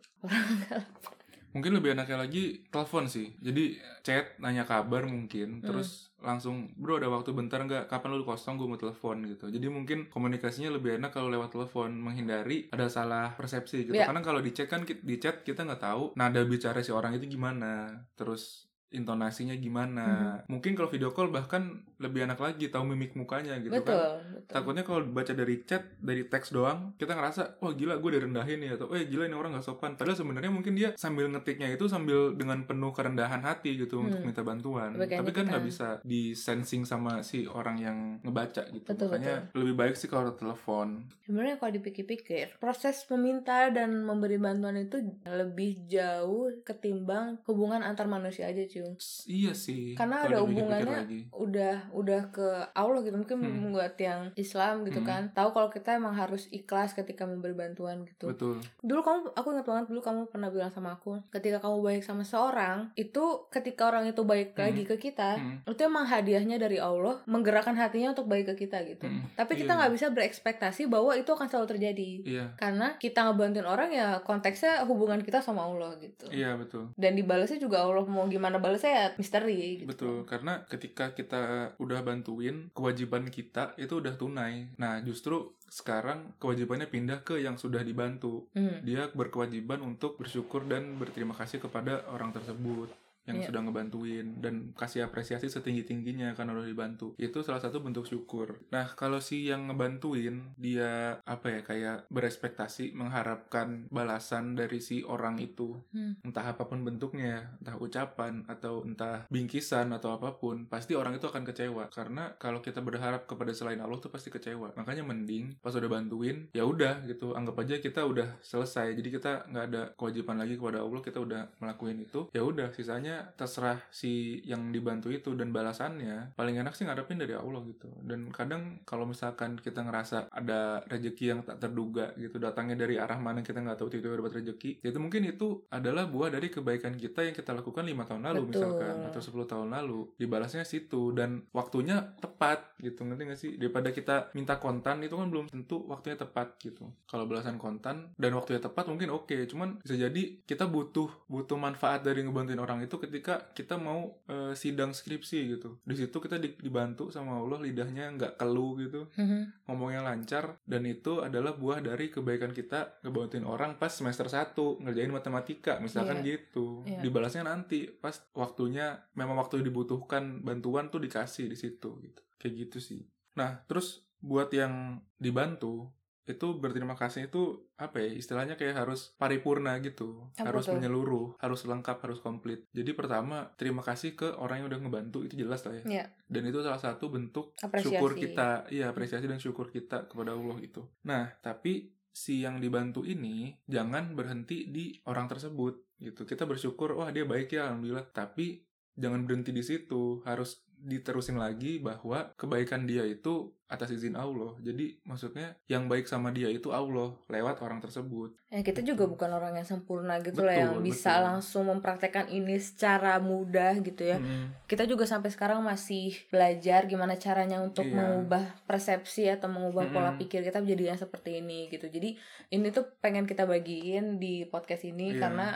mungkin 1.54 1.70
lebih 1.78 1.94
enaknya 1.94 2.18
lagi 2.18 2.66
telepon 2.66 3.06
sih. 3.06 3.30
Jadi 3.38 3.78
chat, 4.02 4.34
nanya 4.42 4.66
kabar 4.66 5.06
mungkin, 5.06 5.62
Hmm. 5.62 5.64
terus 5.64 6.10
langsung 6.18 6.74
bro 6.74 6.98
ada 6.98 7.06
waktu 7.06 7.30
bentar 7.30 7.62
nggak? 7.62 7.86
Kapan 7.86 8.18
lu 8.18 8.26
kosong 8.26 8.58
gue 8.58 8.66
mau 8.66 8.74
telepon 8.74 9.22
gitu. 9.22 9.46
Jadi 9.54 9.70
mungkin 9.70 10.10
komunikasinya 10.10 10.74
lebih 10.74 10.98
enak 10.98 11.14
kalau 11.14 11.30
lewat 11.30 11.54
telepon, 11.54 11.94
menghindari 11.94 12.66
ada 12.74 12.90
salah 12.90 13.38
persepsi 13.38 13.86
gitu. 13.86 13.94
Iya. 13.94 14.10
Karena 14.10 14.20
kalau 14.26 14.42
di 14.42 14.50
chat 14.50 14.66
kan 14.66 14.82
di 14.82 15.16
chat 15.22 15.46
kita 15.46 15.62
nggak 15.62 15.82
tahu 15.82 16.04
nada 16.18 16.42
bicara 16.42 16.82
si 16.82 16.90
orang 16.90 17.14
itu 17.14 17.30
gimana. 17.30 18.02
Terus 18.18 18.66
intonasinya 18.90 19.54
gimana. 19.54 20.06
Mhm. 20.46 20.58
Mungkin 20.58 20.72
kalau 20.74 20.90
video 20.90 21.14
call 21.14 21.30
bahkan 21.30 21.86
lebih 21.96 22.26
enak 22.26 22.36
lagi 22.36 22.66
tahu 22.68 22.84
mimik 22.84 23.14
mukanya 23.14 23.54
gitu 23.56 23.70
betul, 23.72 23.94
kan. 23.94 24.18
betul. 24.34 24.50
Takutnya 24.50 24.82
kalau 24.82 25.00
baca 25.06 25.30
dari 25.30 25.62
chat, 25.62 25.86
dari 25.96 26.26
teks 26.26 26.50
doang, 26.50 26.92
kita 26.94 27.14
ngerasa, 27.14 27.56
wah 27.58 27.70
gila 27.70 27.96
gue 27.96 28.10
direndahin 28.12 28.60
ya, 28.60 28.74
atau 28.74 28.90
eh 28.90 29.06
gila 29.06 29.24
ini 29.24 29.32
orang 29.32 29.54
gak 29.54 29.64
sopan. 29.64 29.94
Padahal 29.94 30.18
sebenarnya 30.18 30.50
mungkin 30.50 30.74
dia 30.74 30.92
sambil 30.94 31.30
ngetiknya 31.30 31.70
itu 31.70 31.86
sambil 31.86 32.34
dengan 32.34 32.66
penuh 32.66 32.90
kerendahan 32.90 33.40
hati 33.40 33.78
gitu 33.78 34.02
untuk 34.02 34.20
Hmm. 34.20 34.26
minta 34.26 34.42
bantuan. 34.42 34.90
Tapi 34.94 35.30
kan 35.30 35.46
nggak 35.46 35.64
bisa 35.64 35.88
di 36.02 36.34
sensing 36.34 36.82
sama 36.82 37.22
si 37.22 37.46
orang 37.46 37.76
yang 37.78 37.96
ngebaca 38.20 38.66
gitu. 38.68 38.84
Betul, 38.84 39.08
Makanya 39.08 39.54
lebih 39.54 39.74
baik 39.74 39.94
sih 39.94 40.10
kalau 40.10 40.34
telepon. 40.34 41.06
Sebenarnya 41.22 41.56
kalau 41.56 41.72
dipikir-pikir, 41.72 42.58
proses 42.58 43.06
meminta 43.08 43.70
dan 43.70 44.02
memberi 44.02 44.36
bantuan 44.36 44.76
itu 44.76 44.98
lebih 45.24 45.86
jauh 45.86 46.50
ketimbang 46.60 47.38
hubungan 47.44 47.80
antar 47.80 48.04
manusia 48.04 48.44
aja. 48.44 48.64
S- 48.96 49.24
Iya 49.24 49.52
sih. 49.52 49.92
Karena 49.92 50.24
ada 50.24 50.40
hubungannya 50.40 51.04
udah 51.30 51.83
udah 51.90 52.30
ke 52.30 52.46
Allah 52.70 53.00
gitu 53.00 53.14
mungkin 53.14 53.36
Hmm. 53.36 53.70
buat 53.70 53.94
yang 53.96 54.30
Islam 54.34 54.82
gitu 54.82 54.98
Hmm. 54.98 55.06
kan 55.06 55.22
tahu 55.30 55.50
kalau 55.50 55.68
kita 55.68 55.94
emang 55.94 56.12
harus 56.12 56.46
ikhlas 56.48 56.92
ketika 56.92 57.24
memberi 57.24 57.52
bantuan 57.52 58.04
gitu 58.04 58.28
Betul. 58.28 58.62
dulu 58.80 59.00
kamu 59.00 59.18
aku 59.32 59.48
ingat 59.50 59.66
banget 59.66 59.84
dulu 59.86 60.00
kamu 60.00 60.20
pernah 60.26 60.48
bilang 60.48 60.68
sama 60.68 60.92
aku 60.92 61.18
ketika 61.30 61.58
kamu 61.58 61.76
baik 61.80 62.00
sama 62.00 62.22
seorang 62.22 62.88
itu 62.94 63.22
ketika 63.48 63.88
orang 63.88 64.06
itu 64.06 64.22
baik 64.22 64.52
Hmm. 64.52 64.62
lagi 64.64 64.82
ke 64.84 64.96
kita 64.96 65.36
Hmm. 65.36 65.58
itu 65.64 65.80
emang 65.80 66.04
hadiahnya 66.04 66.56
dari 66.56 66.78
Allah 66.78 67.18
menggerakkan 67.24 67.74
hatinya 67.74 68.10
untuk 68.10 68.24
baik 68.24 68.46
ke 68.46 68.64
kita 68.64 68.80
gitu 68.84 69.04
Hmm. 69.04 69.26
tapi 69.34 69.56
kita 69.56 69.68
Iya. 69.68 69.78
nggak 69.78 69.92
bisa 69.92 70.06
berekspektasi 70.08 70.86
bahwa 70.86 71.12
itu 71.12 71.28
akan 71.28 71.46
selalu 71.46 71.66
terjadi 71.68 72.10
Iya. 72.22 72.46
karena 72.54 72.94
kita 72.96 73.24
ngebantuin 73.24 73.64
orang 73.64 73.90
ya 73.90 74.20
konteksnya 74.20 74.84
hubungan 74.84 75.18
kita 75.18 75.38
sama 75.38 75.62
Allah 75.62 75.96
gitu 75.96 76.28
Iya 76.28 76.54
betul. 76.54 76.94
dan 76.94 77.12
dibalasnya 77.12 77.58
juga 77.58 77.80
Allah 77.80 78.04
mau 78.04 78.24
gimana 78.24 78.56
balasnya 78.56 78.92
ya 78.92 79.06
misteri 79.14 79.54
gitu 79.76 79.86
Betul, 79.86 80.14
karena 80.24 80.62
ketika 80.64 81.10
kita 81.10 81.73
udah 81.78 82.00
bantuin, 82.02 82.70
kewajiban 82.72 83.28
kita 83.28 83.76
itu 83.78 84.00
udah 84.00 84.14
tunai. 84.14 84.74
Nah, 84.80 85.00
justru 85.02 85.54
sekarang 85.68 86.36
kewajibannya 86.38 86.86
pindah 86.86 87.26
ke 87.26 87.40
yang 87.42 87.58
sudah 87.58 87.82
dibantu. 87.82 88.46
Hmm. 88.54 88.82
Dia 88.82 89.10
berkewajiban 89.10 89.82
untuk 89.82 90.16
bersyukur 90.16 90.64
dan 90.66 90.96
berterima 90.96 91.34
kasih 91.34 91.58
kepada 91.62 92.06
orang 92.10 92.30
tersebut 92.34 93.03
yang 93.24 93.40
Iya. 93.40 93.48
sudah 93.48 93.60
ngebantuin 93.64 94.40
dan 94.40 94.54
kasih 94.76 95.04
apresiasi 95.04 95.48
setinggi-tingginya 95.48 96.32
karena 96.32 96.52
udah 96.52 96.66
dibantu. 96.66 97.16
Itu 97.16 97.40
salah 97.40 97.60
satu 97.60 97.80
bentuk 97.80 98.04
syukur. 98.04 98.60
Nah, 98.68 98.92
kalau 98.94 99.18
si 99.18 99.48
yang 99.48 99.68
ngebantuin 99.68 100.52
dia 100.56 101.18
apa 101.24 101.46
ya 101.48 101.60
kayak 101.60 101.96
berespektasi 102.08 102.92
mengharapkan 102.92 103.88
balasan 103.88 104.54
dari 104.54 104.78
si 104.78 105.00
orang 105.02 105.38
itu 105.38 105.76
Hmm. 105.90 106.16
entah 106.22 106.44
apa 106.44 106.66
pun 106.66 106.82
bentuknya, 106.82 107.56
entah 107.60 107.76
ucapan 107.76 108.44
atau 108.44 108.84
entah 108.84 109.24
bingkisan 109.28 109.88
atau 109.90 110.12
apa 110.12 110.36
pun, 110.36 110.66
pasti 110.66 110.92
orang 110.92 111.16
itu 111.16 111.24
akan 111.24 111.42
kecewa 111.42 111.88
karena 111.88 112.36
kalau 112.36 112.60
kita 112.60 112.80
berharap 112.80 113.24
kepada 113.24 113.50
selain 113.50 113.80
Allah 113.80 113.96
tuh 113.96 114.10
pasti 114.10 114.28
kecewa. 114.28 114.74
Makanya 114.74 115.02
mending 115.02 115.56
pas 115.60 115.72
udah 115.72 115.88
bantuin, 115.88 116.48
ya 116.52 116.64
udah 116.64 117.06
gitu, 117.06 117.32
anggap 117.32 117.56
aja 117.60 117.78
kita 117.78 118.04
udah 118.04 118.36
selesai. 118.40 118.92
Jadi 118.92 119.08
kita 119.10 119.48
nggak 119.48 119.64
ada 119.70 119.82
kewajiban 119.94 120.36
lagi 120.36 120.54
kepada 120.54 120.82
Allah, 120.82 121.00
kita 121.00 121.18
udah 121.18 121.42
melakuin 121.58 121.98
itu. 121.98 122.28
Ya 122.34 122.42
udah, 122.42 122.68
sisanya 122.74 123.13
terserah 123.34 123.80
si 123.90 124.42
yang 124.46 124.70
dibantu 124.70 125.10
itu 125.10 125.32
dan 125.38 125.50
balasannya 125.50 126.34
paling 126.34 126.58
enak 126.60 126.74
sih 126.74 126.86
ngadepin 126.86 127.20
dari 127.20 127.34
Allah 127.34 127.62
gitu. 127.68 127.90
Dan 128.02 128.30
kadang 128.34 128.82
kalau 128.88 129.08
misalkan 129.08 129.58
kita 129.58 129.84
ngerasa 129.84 130.32
ada 130.32 130.82
rezeki 130.88 131.24
yang 131.24 131.40
tak 131.46 131.62
terduga 131.62 132.12
gitu, 132.16 132.36
datangnya 132.40 132.74
dari 132.84 132.98
arah 132.98 133.18
mana 133.18 133.40
kita 133.40 133.60
nggak 133.60 133.78
tahu 133.78 133.88
tiba-tiba 133.92 134.20
dapat 134.20 134.42
rezeki, 134.42 134.82
ya 134.82 134.88
itu 134.90 135.00
mungkin 135.00 135.22
itu 135.28 135.64
adalah 135.70 136.06
buah 136.08 136.34
dari 136.34 136.48
kebaikan 136.50 136.94
kita 136.98 137.26
yang 137.26 137.34
kita 137.34 137.54
lakukan 137.54 137.84
lima 137.86 138.04
tahun 138.06 138.26
lalu 138.30 138.42
Betul. 138.48 138.52
misalkan 138.54 138.96
atau 139.08 139.20
10 139.20 139.50
tahun 139.50 139.68
lalu 139.70 140.00
dibalasnya 140.18 140.64
situ 140.66 141.12
dan 141.12 141.44
waktunya 141.54 142.14
tepat 142.18 142.74
gitu 142.80 143.06
ngerti 143.06 143.22
gak 143.26 143.40
sih 143.40 143.52
daripada 143.56 143.90
kita 143.90 144.34
minta 144.34 144.58
kontan 144.58 145.02
itu 145.02 145.14
kan 145.14 145.28
belum 145.30 145.50
tentu 145.50 145.84
waktunya 145.86 146.18
tepat 146.18 146.58
gitu 146.60 146.90
kalau 147.06 147.24
balasan 147.28 147.56
kontan 147.56 148.12
dan 148.18 148.32
waktunya 148.34 148.60
tepat 148.60 148.90
mungkin 148.90 149.12
oke 149.14 149.34
cuman 149.50 149.80
bisa 149.80 149.94
jadi 149.96 150.22
kita 150.44 150.66
butuh 150.68 151.08
butuh 151.30 151.56
manfaat 151.56 152.02
dari 152.02 152.24
ngebantuin 152.24 152.60
orang 152.60 152.82
itu 152.84 152.96
ketika 153.04 153.52
kita 153.52 153.76
mau 153.76 154.16
eh, 154.24 154.52
sidang 154.52 154.90
skripsi 154.90 155.38
gitu. 155.50 155.78
Di 155.80 155.94
situ 155.94 156.16
kita 156.16 156.36
di- 156.36 156.56
dibantu 156.56 157.08
sama 157.08 157.36
Allah 157.36 157.60
lidahnya 157.60 158.08
nggak 158.10 158.32
keluh 158.34 158.74
gitu. 158.78 159.06
Mhm. 159.14 159.64
ngomongnya 159.64 160.00
lancar 160.02 160.60
dan 160.62 160.84
itu 160.84 161.20
adalah 161.20 161.52
buah 161.52 161.80
dari 161.80 162.08
kebaikan 162.08 162.50
kita 162.50 163.00
ngebantuin 163.00 163.42
orang 163.42 163.74
pas 163.74 163.88
semester 163.88 164.26
1 164.26 164.54
ngerjain 164.78 165.08
matematika 165.08 165.76
misalkan 165.78 166.20
gitu. 166.22 166.84
Iya. 166.84 167.00
dibalasnya 167.00 167.42
nanti 167.42 167.88
pas 167.88 168.14
waktunya 168.32 168.84
memang 169.12 169.36
waktu 169.36 169.60
dibutuhkan 169.60 170.40
bantuan 170.40 170.88
tuh 170.88 171.00
dikasih 171.00 171.46
di 171.46 171.56
situ 171.56 171.96
gitu. 171.98 172.20
Kayak 172.36 172.54
gitu 172.62 172.78
sih. 172.78 173.00
Nah 173.34 173.64
terus 173.64 174.04
buat 174.18 174.48
yang 174.48 175.00
dibantu 175.18 175.88
itu 176.24 176.56
berterima 176.56 176.96
kasih 176.96 177.28
itu 177.28 177.68
apa 177.76 178.00
ya 178.00 178.08
istilahnya 178.16 178.56
kayak 178.56 178.80
harus 178.80 179.12
paripurna 179.20 179.76
gitu. 179.84 180.32
Apa 180.40 180.52
harus 180.52 180.64
tuh? 180.68 180.74
menyeluruh 180.76 181.36
harus 181.36 181.64
lengkap 181.68 182.00
harus 182.00 182.18
komplit. 182.24 182.64
Jadi 182.72 182.96
pertama 182.96 183.52
terima 183.60 183.84
kasih 183.84 184.16
ke 184.16 184.32
orang 184.40 184.64
yang 184.64 184.68
udah 184.72 184.80
ngebantu 184.80 185.20
itu 185.24 185.36
jelas 185.36 185.60
lah 185.68 185.80
ya. 185.80 185.84
Iya. 185.84 186.06
dan 186.24 186.42
itu 186.48 186.58
salah 186.64 186.80
satu 186.80 187.12
bentuk 187.12 187.52
Apresiasi. 187.60 187.94
syukur 187.94 188.10
kita. 188.16 188.48
Iya 188.72 188.90
apresiasi 188.90 189.28
dan 189.28 189.38
syukur 189.38 189.68
kita 189.68 190.08
kepada 190.08 190.32
Allah 190.32 190.56
itu 190.64 190.82
nah 191.04 191.28
tapi 191.44 191.94
si 192.14 192.46
yang 192.46 192.62
dibantu 192.62 193.02
ini 193.02 193.58
jangan 193.66 194.14
berhenti 194.14 194.70
di 194.70 195.02
orang 195.10 195.26
tersebut 195.26 195.98
gitu. 195.98 196.22
Kita 196.22 196.46
bersyukur 196.46 196.94
wah 196.94 197.10
dia 197.10 197.26
baik 197.26 197.58
ya 197.58 197.68
alhamdulillah. 197.68 198.06
Tapi 198.14 198.62
jangan 198.94 199.26
berhenti 199.26 199.50
di 199.50 199.66
situ. 199.66 200.22
Harus 200.22 200.62
diterusin 200.84 201.34
lagi 201.34 201.80
bahwa 201.80 202.36
kebaikan 202.36 202.84
dia 202.84 203.02
itu 203.02 203.48
atas 203.64 203.88
izin 203.90 204.14
Allah 204.14 204.52
jadi 204.60 205.00
maksudnya 205.02 205.56
yang 205.66 205.88
baik 205.88 206.04
sama 206.04 206.28
dia 206.28 206.46
itu 206.46 206.68
Allah 206.68 207.16
lewat 207.26 207.58
orang 207.58 207.80
tersebut 207.80 208.36
Ya 208.46 208.62
kita 208.62 208.84
juga 208.84 209.08
bukan 209.08 209.32
orang 209.32 209.56
yang 209.56 209.66
sempurna 209.66 210.20
gitu 210.20 210.44
lah 210.44 210.54
yang 210.54 210.78
Betul, 210.78 210.86
bisa 210.86 211.10
betul. 211.10 211.24
langsung 211.26 211.64
mempraktekkan 211.66 212.30
ini 212.30 212.54
secara 212.54 213.18
mudah 213.18 213.74
gitu 213.82 213.98
ya. 214.04 214.22
Mm, 214.22 214.54
Kita 214.70 214.86
juga 214.86 215.10
sampai 215.10 215.26
sekarang 215.26 215.58
masih 215.58 216.14
belajar 216.30 216.86
gimana 216.86 217.18
caranya 217.18 217.58
untuk 217.58 217.82
Iya. 217.82 217.98
mengubah 217.98 218.62
persepsi 218.62 219.26
atau 219.26 219.50
mengubah 219.50 219.90
pola 219.90 220.14
Mm-mm. 220.14 220.22
pikir 220.22 220.46
kita 220.46 220.62
menjadi 220.62 220.94
yang 220.94 221.00
seperti 221.00 221.42
ini 221.42 221.66
gitu. 221.66 221.90
Jadi 221.90 222.14
ini 222.48 222.66
tuh 222.70 222.86
pengen 223.02 223.26
kita 223.26 223.42
bagiin 223.42 224.22
di 224.22 224.46
podcast 224.46 224.86
ini 224.86 225.18
Iya. 225.18 225.26
karena 225.26 225.48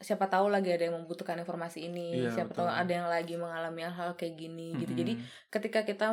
siapa 0.00 0.26
tahu 0.26 0.48
lagi 0.48 0.72
ada 0.72 0.88
yang 0.88 0.96
membutuhkan 0.96 1.36
informasi 1.36 1.84
ini, 1.84 2.24
Iya, 2.24 2.32
siapa 2.32 2.56
betul. 2.56 2.64
tahu 2.64 2.68
ada 2.72 2.88
yang 2.90 3.04
lagi 3.06 3.36
mengalami 3.36 3.84
hal-hal 3.84 4.16
kayak 4.16 4.32
gini 4.34 4.72
gitu. 4.80 4.96
mm-mm. 4.96 5.00
Jadi 5.04 5.12
ketika 5.52 5.80
kita 5.84 6.08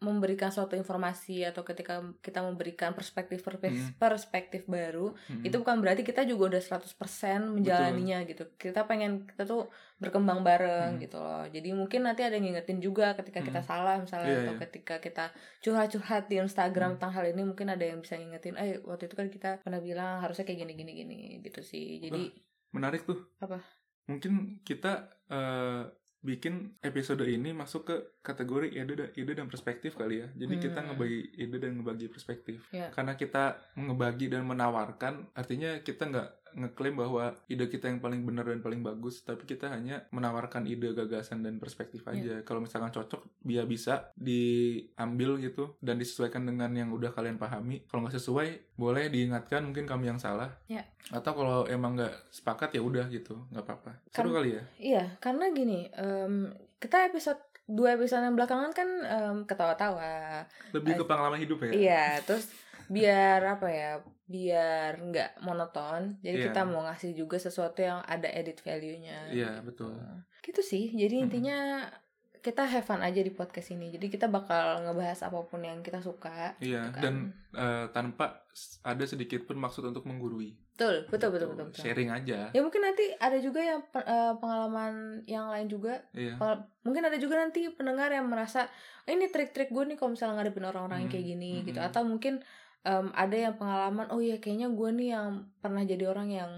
memberikan 0.00 0.48
suatu 0.48 0.74
informasi 0.74 1.44
atau 1.44 1.60
ketika 1.60 2.00
kita 2.18 2.40
memberikan 2.40 2.96
perspektif 2.96 3.44
Mm. 3.44 4.00
perspektif 4.00 4.64
baru 4.64 5.12
Mm-mm. 5.28 5.44
itu 5.44 5.56
bukan 5.56 5.76
berarti 5.78 6.02
kita 6.02 6.24
juga 6.24 6.56
udah 6.56 6.62
100% 6.64 7.52
menjalaninya 7.52 8.24
gitu. 8.24 8.48
Kita 8.56 8.88
pengen 8.88 9.28
kita 9.28 9.44
tuh 9.44 9.68
berkembang 9.98 10.40
bareng 10.40 10.94
Hmm. 10.94 11.02
gitu 11.02 11.18
loh. 11.18 11.44
Jadi 11.44 11.68
mungkin 11.74 12.06
nanti 12.06 12.22
ada 12.22 12.32
yang 12.32 12.46
ngingetin 12.46 12.78
juga 12.78 13.12
ketika 13.12 13.42
kita 13.42 13.60
Hmm. 13.60 13.68
salah 13.68 13.96
misalnya 13.98 14.30
Iya, 14.30 14.40
atau 14.40 14.54
iya. 14.54 14.62
ketika 14.64 14.94
kita 14.98 15.24
curhat-curhat 15.58 16.30
di 16.30 16.38
Instagram 16.38 16.88
Hmm. 16.88 16.96
tentang 16.96 17.12
hal 17.12 17.24
ini 17.28 17.42
mungkin 17.42 17.66
ada 17.66 17.82
yang 17.82 17.98
bisa 17.98 18.14
ngingetin, 18.14 18.54
"Eh, 18.56 18.78
waktu 18.80 19.04
itu 19.04 19.14
kan 19.14 19.26
kita 19.26 19.58
pernah 19.58 19.82
bilang 19.82 20.22
harusnya 20.22 20.46
kayak 20.46 20.64
gini 20.64 20.72
gini 20.74 20.92
gini." 20.94 21.18
gitu 21.42 21.60
sih. 21.60 21.98
Jadi 21.98 22.30
menarik 22.70 23.02
tuh 23.02 23.18
Apa? 23.38 23.60
mungkin 24.04 24.32
kita 24.62 24.92
eh, 25.26 25.82
bikin 26.18 26.74
episode 26.80 27.22
ini 27.22 27.52
masuk 27.52 27.82
ke 27.84 27.94
kategori 28.20 28.74
ide 28.74 28.94
dan 28.96 29.10
ide 29.14 29.32
dan 29.32 29.46
perspektif 29.46 29.94
kali 29.94 30.18
ya 30.18 30.28
jadi 30.34 30.54
kita 30.58 30.78
Hmm. 30.80 30.86
ngebagi 30.90 31.20
ide 31.36 31.56
dan 31.56 31.72
ngebagi 31.74 32.06
perspektif 32.08 32.58
Ya. 32.70 32.90
karena 32.90 33.14
kita 33.14 33.44
ngebagi 33.76 34.26
dan 34.26 34.42
menawarkan 34.42 35.30
artinya 35.32 35.78
kita 35.78 36.02
nggak 36.04 36.28
ngeklaim 36.52 36.94
bahwa 36.94 37.30
ide 37.46 37.64
kita 37.64 37.86
yang 37.86 37.98
paling 37.98 38.22
benar 38.22 38.44
dan 38.44 38.58
paling 38.58 38.80
bagus 38.80 39.20
tapi 39.20 39.44
kita 39.44 39.68
hanya 39.68 40.06
menawarkan 40.08 40.64
ide 40.64 40.92
gagasan 40.92 41.40
dan 41.40 41.56
perspektif 41.56 42.00
Ya. 42.04 42.12
aja 42.14 42.34
kalau 42.42 42.58
misalkan 42.58 42.88
cocok 42.88 43.24
dia 43.40 43.62
bisa 43.62 44.10
diambil 44.14 45.36
gitu 45.38 45.76
dan 45.78 45.96
disesuaikan 45.96 46.42
dengan 46.42 46.70
yang 46.70 46.90
udah 46.90 47.10
kalian 47.10 47.36
pahami 47.36 47.84
kalau 47.84 48.02
nggak 48.02 48.14
sesuai 48.14 48.48
boleh 48.74 49.08
diingatkan 49.08 49.62
mungkin 49.62 49.84
kami 49.84 50.06
yang 50.06 50.16
salah 50.16 50.52
Ya. 50.64 50.84
atau 51.08 51.32
kalau 51.32 51.60
emang 51.66 51.94
nggak 51.94 52.14
sepakat 52.30 52.70
ya 52.70 52.80
udah 52.80 53.06
gitu 53.06 53.36
nggak 53.48 53.62
apa-apa 53.62 53.92
seru 54.08 54.30
Kan- 54.30 54.36
kali 54.36 54.50
ya 54.50 54.62
Iya, 54.78 55.04
karena 55.18 55.50
gini, 55.50 55.88
em, 55.90 56.48
kita 56.76 57.04
episode 57.04 57.40
dua 57.64 57.92
episode 57.92 58.22
yang 58.22 58.32
belakangan 58.34 58.72
kan 58.72 58.88
em, 59.00 59.36
ketawa-tawa. 59.44 60.44
lebih 60.70 60.94
ke 60.94 61.04
pengalaman 61.04 61.36
hidup 61.36 61.60
ya 61.62 61.70
Iya, 61.70 62.04
terus 62.22 62.48
biar 62.86 63.40
apa 63.50 63.68
ya? 63.68 63.90
Biar 64.28 65.00
nggak 65.00 65.40
monoton. 65.40 66.20
Jadi 66.20 66.36
Iya. 66.38 66.46
kita 66.52 66.60
mau 66.62 66.84
ngasih 66.84 67.16
juga 67.16 67.36
sesuatu 67.36 67.80
yang 67.80 68.04
ada 68.04 68.28
edit 68.28 68.60
value-nya. 68.60 69.32
Iya, 69.32 69.64
betul. 69.64 69.96
Gitu 70.38 70.60
sih. 70.60 70.92
Jadi 70.92 71.14
intinya 71.18 71.88
kita 72.38 72.62
have 72.62 72.86
fun 72.86 73.00
aja 73.00 73.18
di 73.18 73.28
podcast 73.30 73.72
ini. 73.72 73.90
Jadi 73.90 74.06
kita 74.06 74.28
bakal 74.28 74.84
ngebahas 74.84 75.20
apa 75.22 75.42
pun 75.42 75.58
yang 75.58 75.80
kita 75.80 75.98
suka. 75.98 76.54
Iya, 76.58 76.86
gitu 76.86 76.94
kan. 76.94 77.02
dan 77.02 77.14
eh, 77.50 77.86
tanpa 77.90 78.44
ada 78.82 79.04
sedikit 79.04 79.42
pun 79.42 79.56
maksud 79.56 79.82
untuk 79.82 80.04
menggurui. 80.04 80.54
betul 80.70 81.10
betul 81.10 81.34
betul 81.34 81.42
Gitu. 81.42 81.50
betul, 81.50 81.66
betul. 81.74 81.82
sharing 81.82 82.06
aja 82.08 82.38
ya 82.48 82.60
mungkin 82.62 82.78
nanti 82.78 83.10
ada 83.18 83.34
juga 83.36 83.58
yang 83.58 83.82
eh, 83.90 84.34
pengalaman 84.38 84.94
yang 85.26 85.50
lain 85.50 85.66
juga 85.66 86.06
iya 86.14 86.38
mungkin 86.80 87.02
ada 87.02 87.18
juga 87.18 87.34
nanti 87.34 87.66
pendengar 87.68 88.14
yang 88.14 88.30
merasa 88.30 88.70
"Oh, 89.02 89.10
ini 89.10 89.26
trik-trik 89.26 89.74
gue 89.74 89.84
nih 89.84 89.98
kalau 89.98 90.14
misalnya 90.14 90.38
ngadepin 90.38 90.62
orang-orang 90.64 91.02
yang 91.02 91.10
kayak 91.10 91.26
gini 91.28 91.52
hmm, 91.56 91.64
gitu 91.66 91.80
atau 91.82 92.06
mungkin 92.06 92.38
em, 92.88 93.06
ada 93.12 93.36
yang 93.36 93.54
pengalaman 93.60 94.08
oh 94.08 94.20
iya 94.24 94.40
kayaknya 94.40 94.72
gue 94.72 94.88
nih 94.96 95.08
yang 95.12 95.44
pernah 95.60 95.84
jadi 95.84 96.04
orang 96.08 96.28
yang 96.32 96.52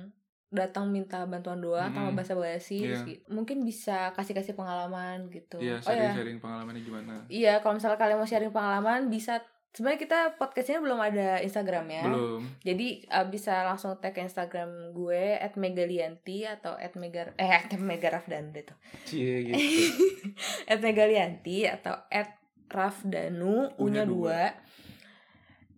datang 0.51 0.91
minta 0.91 1.23
bantuan 1.31 1.63
doa 1.63 1.87
Hmm, 1.87 2.11
bahasa 2.15 2.35
basi 2.35 2.91
iya. 2.91 2.99
mungkin 3.31 3.63
bisa 3.63 4.11
kasih-kasih 4.19 4.59
pengalaman 4.59 5.31
gitu. 5.31 5.63
Oh 5.63 5.79
sharing 5.79 6.11
ya 6.11 6.15
sharing 6.15 6.39
pengalamannya 6.43 6.83
gimana? 6.83 7.15
Iya 7.31 7.63
kalau 7.63 7.79
misalnya 7.79 7.99
kalian 8.03 8.19
mau 8.19 8.27
sharing 8.27 8.51
pengalaman 8.51 9.07
bisa 9.15 9.39
sebenarnya 9.71 10.01
kita 10.03 10.19
podcastnya 10.35 10.83
belum 10.83 10.99
ada 10.99 11.39
Instagram 11.39 11.87
ya. 11.87 12.03
Belum. 12.11 12.43
Jadi 12.67 13.07
uh, 13.07 13.27
bisa 13.31 13.63
langsung 13.63 13.95
tag 14.03 14.19
Instagram 14.19 14.91
gue 14.91 15.39
at 15.39 15.55
megalianti 15.55 16.43
atau 16.43 16.75
at 16.75 16.99
megar 16.99 17.31
eh 17.39 17.51
at 17.55 17.71
megarafdan 17.79 18.51
itu 18.51 18.75
cie 19.07 19.35
gitu. 19.47 19.55
At 20.71 20.83
megalianti 20.83 21.67
atau 21.67 21.95
at 22.11 22.39
rafdanu 22.71 23.75
U-nya 23.79 23.83
unya 23.83 24.03
dua 24.07 24.41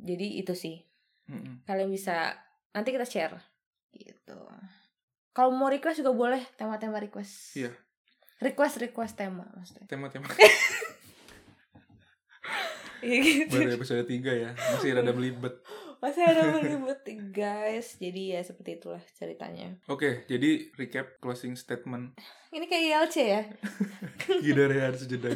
jadi 0.02 0.26
itu 0.42 0.52
sih. 0.58 0.82
Mm-mm. 1.22 1.62
kalian 1.64 1.86
bisa 1.88 2.34
nanti 2.74 2.90
kita 2.90 3.06
share. 3.06 3.38
Gitu. 3.94 4.36
Kalau 5.32 5.54
mau 5.54 5.70
request 5.70 6.02
juga 6.02 6.12
boleh 6.12 6.42
tema-tema 6.58 6.98
request. 6.98 7.56
Iya. 7.56 7.72
request 8.42 8.82
request 8.82 9.14
tema 9.14 9.46
maksudnya. 9.54 9.86
Tema-tema. 9.86 10.26
Iya 13.02 13.18
gitu. 13.18 13.58
Baru 13.58 13.82
episode 13.82 14.06
3 14.06 14.14
ya 14.30 14.50
masih 14.54 14.94
rada 14.94 15.10
belibet. 15.10 15.58
Masih 15.98 16.22
ada 16.22 16.54
belibet 16.54 17.02
guys. 17.34 17.98
Jadi 17.98 18.30
ya 18.30 18.46
seperti 18.46 18.78
itulah 18.78 19.02
ceritanya. 19.18 19.74
Oke 19.90 20.22
jadi 20.30 20.70
recap 20.78 21.18
closing 21.18 21.58
statement. 21.58 22.14
Ini 22.54 22.62
kayak 22.70 23.10
ILC 23.10 23.16
ya? 23.26 23.42
Gida 24.46 24.70
Rehan 24.70 24.94
sejenak 24.94 25.34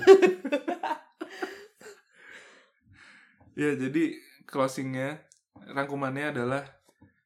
ya 3.56 3.72
jadi 3.72 4.04
closingnya 4.46 5.20
rangkumannya 5.66 6.32
adalah 6.32 6.62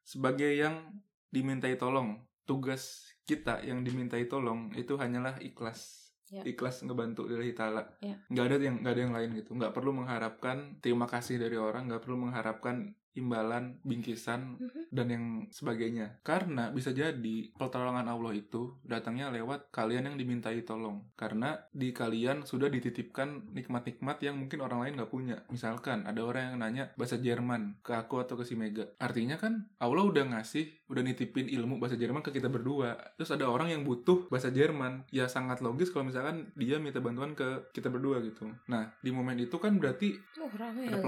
sebagai 0.03 0.51
yang 0.51 1.01
dimintai 1.31 1.79
tolong 1.79 2.19
tugas 2.43 3.15
kita 3.23 3.63
yang 3.63 3.87
dimintai 3.87 4.27
tolong 4.27 4.75
itu 4.75 4.99
hanyalah 4.99 5.39
ikhlas 5.39 6.11
Ya. 6.31 6.47
ikhlas 6.47 6.87
ngebantu 6.87 7.27
dari 7.27 7.51
Ta'ala 7.51 7.83
Ya. 7.99 8.15
nggak 8.31 8.45
ada 8.47 8.57
yang 8.63 8.77
nggak 8.87 8.95
ada 8.95 9.03
yang 9.03 9.15
lain 9.19 9.31
gitu 9.35 9.51
nggak 9.59 9.75
perlu 9.75 9.91
mengharapkan 9.91 10.79
terima 10.79 11.11
kasih 11.11 11.43
dari 11.43 11.59
orang 11.59 11.91
nggak 11.91 12.07
perlu 12.07 12.31
mengharapkan 12.31 12.95
imbalan 13.15 13.79
bingkisan 13.83 14.57
Mhm. 14.61 14.83
dan 14.91 15.07
yang 15.11 15.25
sebagainya. 15.51 16.23
Karena 16.23 16.71
bisa 16.71 16.95
jadi 16.95 17.51
pertolongan 17.55 18.07
Allah 18.07 18.33
itu 18.35 18.79
datangnya 18.87 19.31
lewat 19.35 19.75
kalian 19.75 20.13
yang 20.13 20.17
dimintai 20.17 20.63
tolong. 20.63 21.03
Karena 21.15 21.59
di 21.71 21.91
kalian 21.91 22.47
sudah 22.47 22.71
dititipkan 22.71 23.51
nikmat-nikmat 23.51 24.23
yang 24.23 24.39
mungkin 24.39 24.63
orang 24.63 24.87
lain 24.87 24.95
nggak 24.99 25.11
punya. 25.11 25.37
Misalkan 25.51 26.07
ada 26.07 26.23
orang 26.23 26.55
yang 26.55 26.57
nanya 26.61 26.85
bahasa 26.95 27.19
Jerman 27.19 27.83
ke 27.83 27.93
aku 27.95 28.23
atau 28.23 28.39
ke 28.39 28.45
si 28.47 28.55
Mega. 28.55 28.87
Artinya 29.03 29.37
kan 29.37 29.67
Allah 29.83 30.07
udah 30.07 30.25
ngasih, 30.37 30.87
udah 30.87 31.03
nitipin 31.03 31.51
ilmu 31.51 31.83
bahasa 31.83 31.99
Jerman 31.99 32.23
ke 32.23 32.31
kita 32.31 32.47
berdua. 32.47 32.95
Terus 33.19 33.31
ada 33.35 33.51
orang 33.51 33.71
yang 33.75 33.83
butuh 33.83 34.31
bahasa 34.31 34.55
Jerman. 34.55 35.07
Ya 35.11 35.27
sangat 35.27 35.61
logis 35.61 35.91
kalau 35.91 36.07
misalkan 36.07 36.55
dia 36.55 36.79
minta 36.79 37.03
bantuan 37.03 37.35
ke 37.35 37.71
kita 37.75 37.91
berdua 37.91 38.23
gitu. 38.23 38.51
Nah, 38.71 38.95
di 39.03 39.11
momen 39.11 39.39
itu 39.39 39.57
kan 39.59 39.77
berarti 39.77 40.15
Oh, 40.41 40.49
ada 40.51 40.73
ya. 40.73 41.03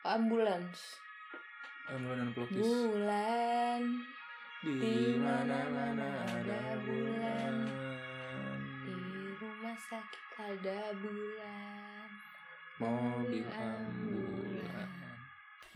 Ambulans. 0.00 0.96
Ambulan 1.92 2.16
dan 2.24 2.30
pelokis. 2.32 2.56
Bulan 2.56 3.82
Di 4.64 5.16
mana-mana 5.20 5.68
mana-mana 5.68 6.08
ada 6.24 6.60
bulan. 6.84 7.54
di 8.80 8.96
rumah 9.36 9.76
sakit 9.76 10.24
ada 10.40 10.80
bulan. 10.96 12.08
Mobil 12.80 13.44
ambulan. 13.44 14.88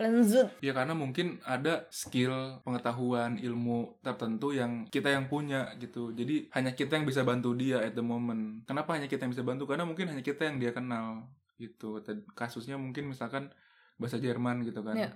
Lanjut. 0.01 0.49
Ya 0.65 0.73
karena 0.73 0.97
mungkin 0.97 1.39
ada 1.45 1.85
skill, 1.93 2.65
pengetahuan, 2.65 3.37
ilmu 3.37 4.01
tertentu 4.01 4.57
yang 4.57 4.89
kita 4.89 5.13
yang 5.13 5.29
punya 5.29 5.77
gitu. 5.77 6.17
Jadi 6.17 6.49
hanya 6.57 6.73
kita 6.73 6.97
yang 6.97 7.05
bisa 7.05 7.29
bantu 7.29 7.53
dia 7.53 7.85
at 7.85 7.93
the 7.93 8.01
moment. 8.01 8.65
Kenapa 8.65 8.97
hanya 8.97 9.05
kita 9.05 9.29
yang 9.29 9.37
bisa 9.37 9.45
bantu? 9.45 9.69
Karena 9.69 9.85
mungkin 9.85 10.09
hanya 10.09 10.25
kita 10.25 10.49
yang 10.49 10.57
dia 10.57 10.73
kenal 10.73 11.29
gitu. 11.61 12.01
Kasusnya 12.33 12.81
mungkin 12.81 13.13
misalkan 13.13 13.53
bahasa 13.97 14.19
Jerman 14.19 14.65
gitu 14.67 14.81
kan. 14.83 14.97
Ya. 14.97 15.11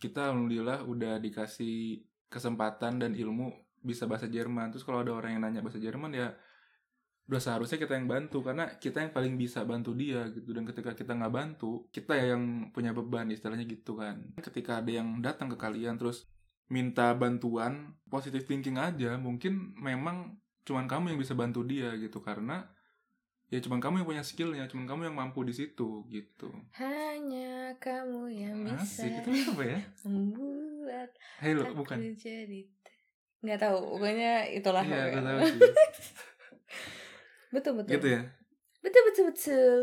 Kita 0.00 0.32
alhamdulillah 0.32 0.84
udah 0.84 1.20
dikasih 1.20 2.04
kesempatan 2.28 3.00
dan 3.00 3.12
ilmu 3.14 3.52
bisa 3.80 4.08
bahasa 4.08 4.26
Jerman. 4.26 4.72
Terus 4.74 4.82
kalau 4.82 5.04
ada 5.04 5.12
orang 5.12 5.38
yang 5.38 5.42
nanya 5.44 5.60
bahasa 5.60 5.78
Jerman 5.80 6.12
ya 6.12 6.32
udah 7.24 7.40
seharusnya 7.40 7.80
kita 7.80 7.96
yang 7.96 8.04
bantu 8.04 8.44
karena 8.44 8.76
kita 8.76 9.00
yang 9.00 9.12
paling 9.16 9.40
bisa 9.40 9.64
bantu 9.64 9.96
dia 9.96 10.28
gitu 10.28 10.52
dan 10.52 10.68
ketika 10.68 10.92
kita 10.92 11.16
nggak 11.16 11.32
bantu 11.32 11.88
kita 11.88 12.20
yang 12.20 12.68
punya 12.68 12.92
beban 12.92 13.32
istilahnya 13.32 13.64
gitu 13.64 13.96
kan 13.96 14.28
ketika 14.44 14.84
ada 14.84 14.92
yang 14.92 15.24
datang 15.24 15.48
ke 15.48 15.56
kalian 15.56 15.96
terus 15.96 16.28
minta 16.68 17.16
bantuan 17.16 17.96
positive 18.12 18.44
thinking 18.44 18.76
aja 18.76 19.16
mungkin 19.16 19.72
memang 19.80 20.36
cuman 20.68 20.84
kamu 20.84 21.16
yang 21.16 21.20
bisa 21.20 21.32
bantu 21.32 21.64
dia 21.64 21.96
gitu 21.96 22.20
karena 22.20 22.68
ya 23.52 23.58
cuman 23.60 23.78
kamu 23.80 23.94
yang 24.02 24.08
punya 24.08 24.24
skillnya 24.24 24.64
cuman 24.66 24.84
kamu 24.88 25.00
yang 25.12 25.16
mampu 25.16 25.44
di 25.44 25.52
situ 25.54 26.04
gitu. 26.08 26.48
Hanya 26.76 27.76
kamu 27.78 28.32
yang 28.32 28.56
bisa 28.64 29.04
asik 29.04 29.12
itu 29.24 29.30
apa 29.52 29.62
ya? 29.64 29.78
membuat 30.08 31.10
Hello 31.40 31.62
aku 31.68 31.74
bukan? 31.84 31.96
jadi 32.16 32.60
nggak 33.44 33.60
tahu 33.60 33.76
pokoknya 34.00 34.48
itulah 34.56 34.80
iya 34.84 35.12
gue 35.12 35.22
tahu 35.22 35.38
sih. 35.44 35.60
Betul 37.54 37.72
betul. 37.78 37.92
Gitu 37.94 38.08
ya? 38.10 38.22
Betul 38.82 39.02
betul 39.08 39.24
betul 39.30 39.78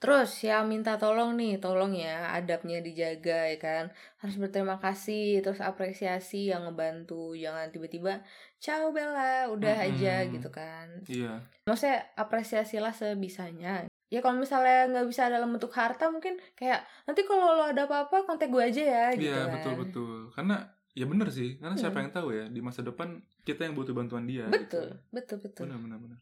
terus 0.00 0.32
yang 0.40 0.64
minta 0.64 0.96
tolong 0.96 1.36
nih 1.36 1.60
tolong 1.60 1.92
ya 1.92 2.32
adabnya 2.32 2.80
dijaga 2.80 3.46
ya 3.46 3.58
kan? 3.58 3.84
Harus 4.16 4.34
berterima 4.34 4.80
kasih 4.80 5.38
terus 5.40 5.60
apresiasi 5.60 6.48
yang 6.48 6.64
ngebantu. 6.64 7.36
Jangan 7.36 7.68
tiba-tiba 7.68 8.24
ciao 8.56 8.90
Bella 8.90 9.46
udah 9.46 9.76
Mm-mm. 9.76 9.86
aja 9.92 10.14
gitu 10.26 10.48
kan. 10.48 10.88
Iya. 11.04 11.44
Maksudnya 11.62 12.08
apresiasilah 12.16 12.90
sebisanya. 12.90 13.84
Ya 14.08 14.18
kalau 14.18 14.40
misalnya 14.40 14.90
nggak 14.90 15.06
bisa 15.06 15.28
dalam 15.28 15.52
bentuk 15.52 15.70
harta 15.70 16.08
mungkin 16.08 16.34
kayak 16.52 16.80
nanti 17.04 17.22
kalau 17.22 17.54
lo 17.54 17.62
ada 17.62 17.86
apa-apa 17.86 18.26
kontak 18.26 18.48
gue 18.48 18.58
aja 18.58 18.82
ya 18.82 19.04
gitu 19.14 19.28
iya 19.28 19.46
kan. 19.46 19.54
betul. 19.54 19.74
Betul 19.84 20.16
karena 20.32 20.56
ya 20.90 21.06
bener 21.06 21.28
sih 21.30 21.54
karena 21.56 21.76
siapa 21.76 21.94
Hmm. 21.94 22.02
yang 22.02 22.12
tahu 22.12 22.28
ya 22.32 22.44
di 22.48 22.58
masa 22.58 22.82
depan 22.82 23.08
kita 23.44 23.62
yang 23.62 23.78
butuh 23.78 23.94
bantuan 23.94 24.26
dia 24.26 24.50
betul 24.50 24.90
gitu. 24.90 25.14
betul 25.14 25.36
betul. 25.38 25.62
Benar 25.70 25.78
benar 25.78 25.98
benar 26.02 26.18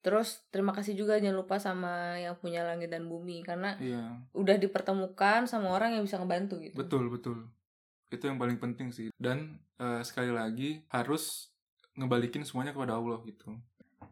terus 0.00 0.48
terima 0.48 0.72
kasih 0.72 0.96
juga 0.96 1.20
jangan 1.20 1.36
lupa 1.44 1.60
sama 1.60 2.16
yang 2.16 2.32
punya 2.40 2.64
langit 2.64 2.88
dan 2.88 3.04
bumi 3.04 3.44
karena 3.44 3.76
iya. 3.76 4.16
udah 4.32 4.56
dipertemukan 4.56 5.44
sama 5.44 5.76
orang 5.76 5.96
yang 5.96 6.04
bisa 6.04 6.16
ngebantu 6.16 6.56
gitu. 6.60 6.76
Betul 6.76 7.12
betul. 7.12 7.52
Itu 8.08 8.26
yang 8.26 8.40
paling 8.40 8.56
penting 8.56 8.90
sih. 8.90 9.12
Dan 9.20 9.60
eh, 9.76 10.00
sekali 10.00 10.32
lagi 10.32 10.80
harus 10.88 11.52
ngebalikin 12.00 12.48
semuanya 12.48 12.72
kepada 12.72 12.96
Allah 12.96 13.20
gitu. 13.28 13.60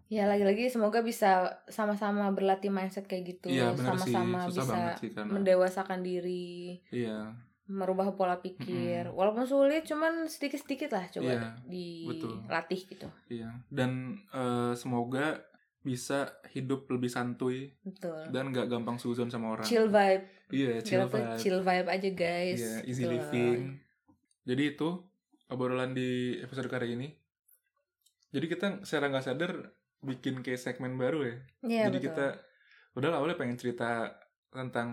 Ya 0.08 0.24
lagi-lagi 0.24 0.72
semoga 0.72 1.04
bisa 1.04 1.60
sama-sama 1.68 2.32
berlatih 2.32 2.72
mindset 2.72 3.04
kayak 3.08 3.36
gitu. 3.36 3.52
Iya 3.52 3.72
sih. 3.76 3.84
Sama-sama 3.84 4.38
susah 4.48 4.52
bisa 4.52 4.72
banget 4.72 4.94
sih 5.00 5.10
karena 5.12 5.30
mendewasakan 5.36 6.00
diri 6.00 6.80
iya. 6.92 7.32
merubah 7.68 8.12
pola 8.16 8.40
pikir. 8.40 9.08
Walaupun 9.12 9.44
sulit 9.44 9.84
cuman 9.88 10.28
sedikit-sedikit 10.28 10.92
lah 10.92 11.04
coba 11.12 11.32
Iya, 11.32 11.48
dilatih 11.64 12.80
gitu. 12.88 13.08
Iya. 13.28 13.52
Dan 13.68 14.20
eh, 14.32 14.72
semoga 14.76 15.44
bisa 15.88 16.36
hidup 16.52 16.84
lebih 16.92 17.08
santuy 17.08 17.72
betul 17.80 18.28
dan 18.28 18.52
nggak 18.52 18.68
gampang 18.68 19.00
suzon 19.00 19.32
sama 19.32 19.56
orang 19.56 19.64
chill 19.64 19.88
vibe 19.88 20.24
iya 20.52 20.84
chill 20.84 21.08
Kita 21.08 21.08
tuh 21.08 21.16
vibe 21.16 21.40
chill 21.40 21.58
vibe 21.64 21.88
aja 21.88 22.10
guys 22.12 22.60
Iya, 22.60 22.74
easy 22.84 23.02
Tuh. 23.04 23.10
living. 23.16 23.60
Jadi 24.44 24.62
itu 24.76 24.88
obrolan 25.48 25.92
di 25.96 26.36
episode 26.40 26.68
kali 26.68 26.96
ini. 26.96 27.08
Jadi 28.28 28.46
kita 28.48 28.66
secara 28.84 29.08
nggak 29.08 29.24
sadar 29.24 29.52
bikin 30.00 30.40
kayak 30.44 30.60
segmen 30.60 30.96
baru 30.96 31.24
ya. 31.24 31.36
Iya, 31.64 31.82
Jadi 31.88 31.98
betul. 32.00 32.08
kita 32.12 32.26
udah 32.96 33.08
awalnya 33.16 33.36
pengen 33.36 33.56
cerita 33.60 34.08
tentang 34.48 34.88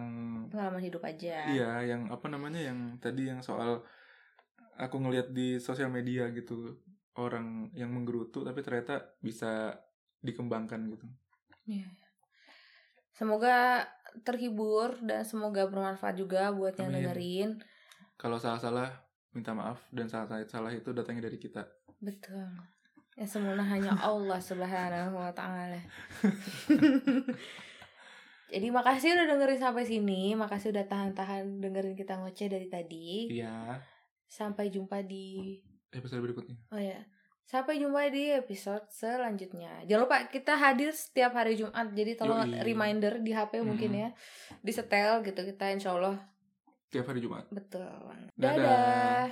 pengalaman 0.51 0.83
hidup 0.83 1.01
aja 1.07 1.47
iya 1.47 1.79
yang 1.87 2.11
apa 2.11 2.27
namanya 2.27 2.59
yang 2.59 2.99
tadi 2.99 3.31
yang 3.31 3.39
soal 3.39 3.87
aku 4.75 4.99
ngelihat 4.99 5.31
di 5.31 5.63
sosial 5.63 5.87
media 5.87 6.27
gitu 6.35 6.75
orang 7.15 7.71
yang 7.71 7.87
menggerutu 7.95 8.43
tapi 8.43 8.59
ternyata 8.59 9.15
bisa 9.23 9.79
dikembangkan 10.25 10.79
gitu. 10.89 11.05
Iya. 11.65 11.85
semoga 13.11 13.83
terhibur 14.21 14.93
dan 14.99 15.21
semoga 15.21 15.65
bermanfaat 15.65 16.13
juga 16.15 16.49
buat 16.49 16.73
yang 16.75 16.89
Amin. 16.89 16.97
dengerin 17.01 17.49
Kalau 18.15 18.35
salah-salah 18.35 18.91
minta 19.31 19.51
maaf 19.51 19.81
dan 19.89 20.05
salah-salah 20.05 20.69
itu 20.71 20.85
datangnya 20.91 21.25
dari 21.25 21.35
kita. 21.35 21.65
betul 21.97 22.45
yang 23.15 23.25
sempurna 23.25 23.63
hanya 23.63 23.95
Allah 24.03 24.37
subhanahu 24.37 25.15
wa 25.15 25.31
ta'ala 25.31 25.79
jadi 28.45 28.67
makasih 28.69 29.15
udah 29.15 29.25
dengerin 29.27 29.57
sampai 29.57 29.83
sini 29.83 30.33
makasih 30.33 30.69
udah 30.69 30.85
tahan-tahan 30.85 31.59
dengerin 31.59 31.93
kita 31.93 32.15
ngoceh 32.15 32.47
dari 32.47 32.67
tadi 32.67 33.27
Iya. 33.31 33.79
Sampai 34.25 34.67
jumpa 34.67 34.99
di 35.01 35.57
episode 35.89 36.19
berikutnya 36.19 36.53
Oh 36.69 36.77
ya. 36.77 36.99
Sampai 37.45 37.77
jumpa 37.77 38.09
di 38.09 38.33
episode 38.33 38.89
selanjutnya. 38.89 39.85
Jangan 39.85 40.01
lupa 40.01 40.17
kita 40.25 40.57
hadir 40.57 40.91
setiap 40.91 41.29
hari 41.31 41.53
Jumat. 41.53 41.93
Jadi 41.93 42.17
tolong 42.17 42.41
Yoi. 42.43 42.65
reminder 42.65 43.21
di 43.21 43.31
HP 43.31 43.61
mungkin 43.61 43.91
Mhm. 43.91 44.01
ya. 44.01 44.09
Disetel 44.59 45.21
gitu 45.21 45.45
kita 45.45 45.69
insya 45.69 45.93
Allah 45.93 46.17
tiap 46.87 47.05
hari 47.05 47.19
Jumat 47.19 47.45
betul. 47.49 47.85
Dadah. 48.33 48.55
Dadah. 48.55 49.25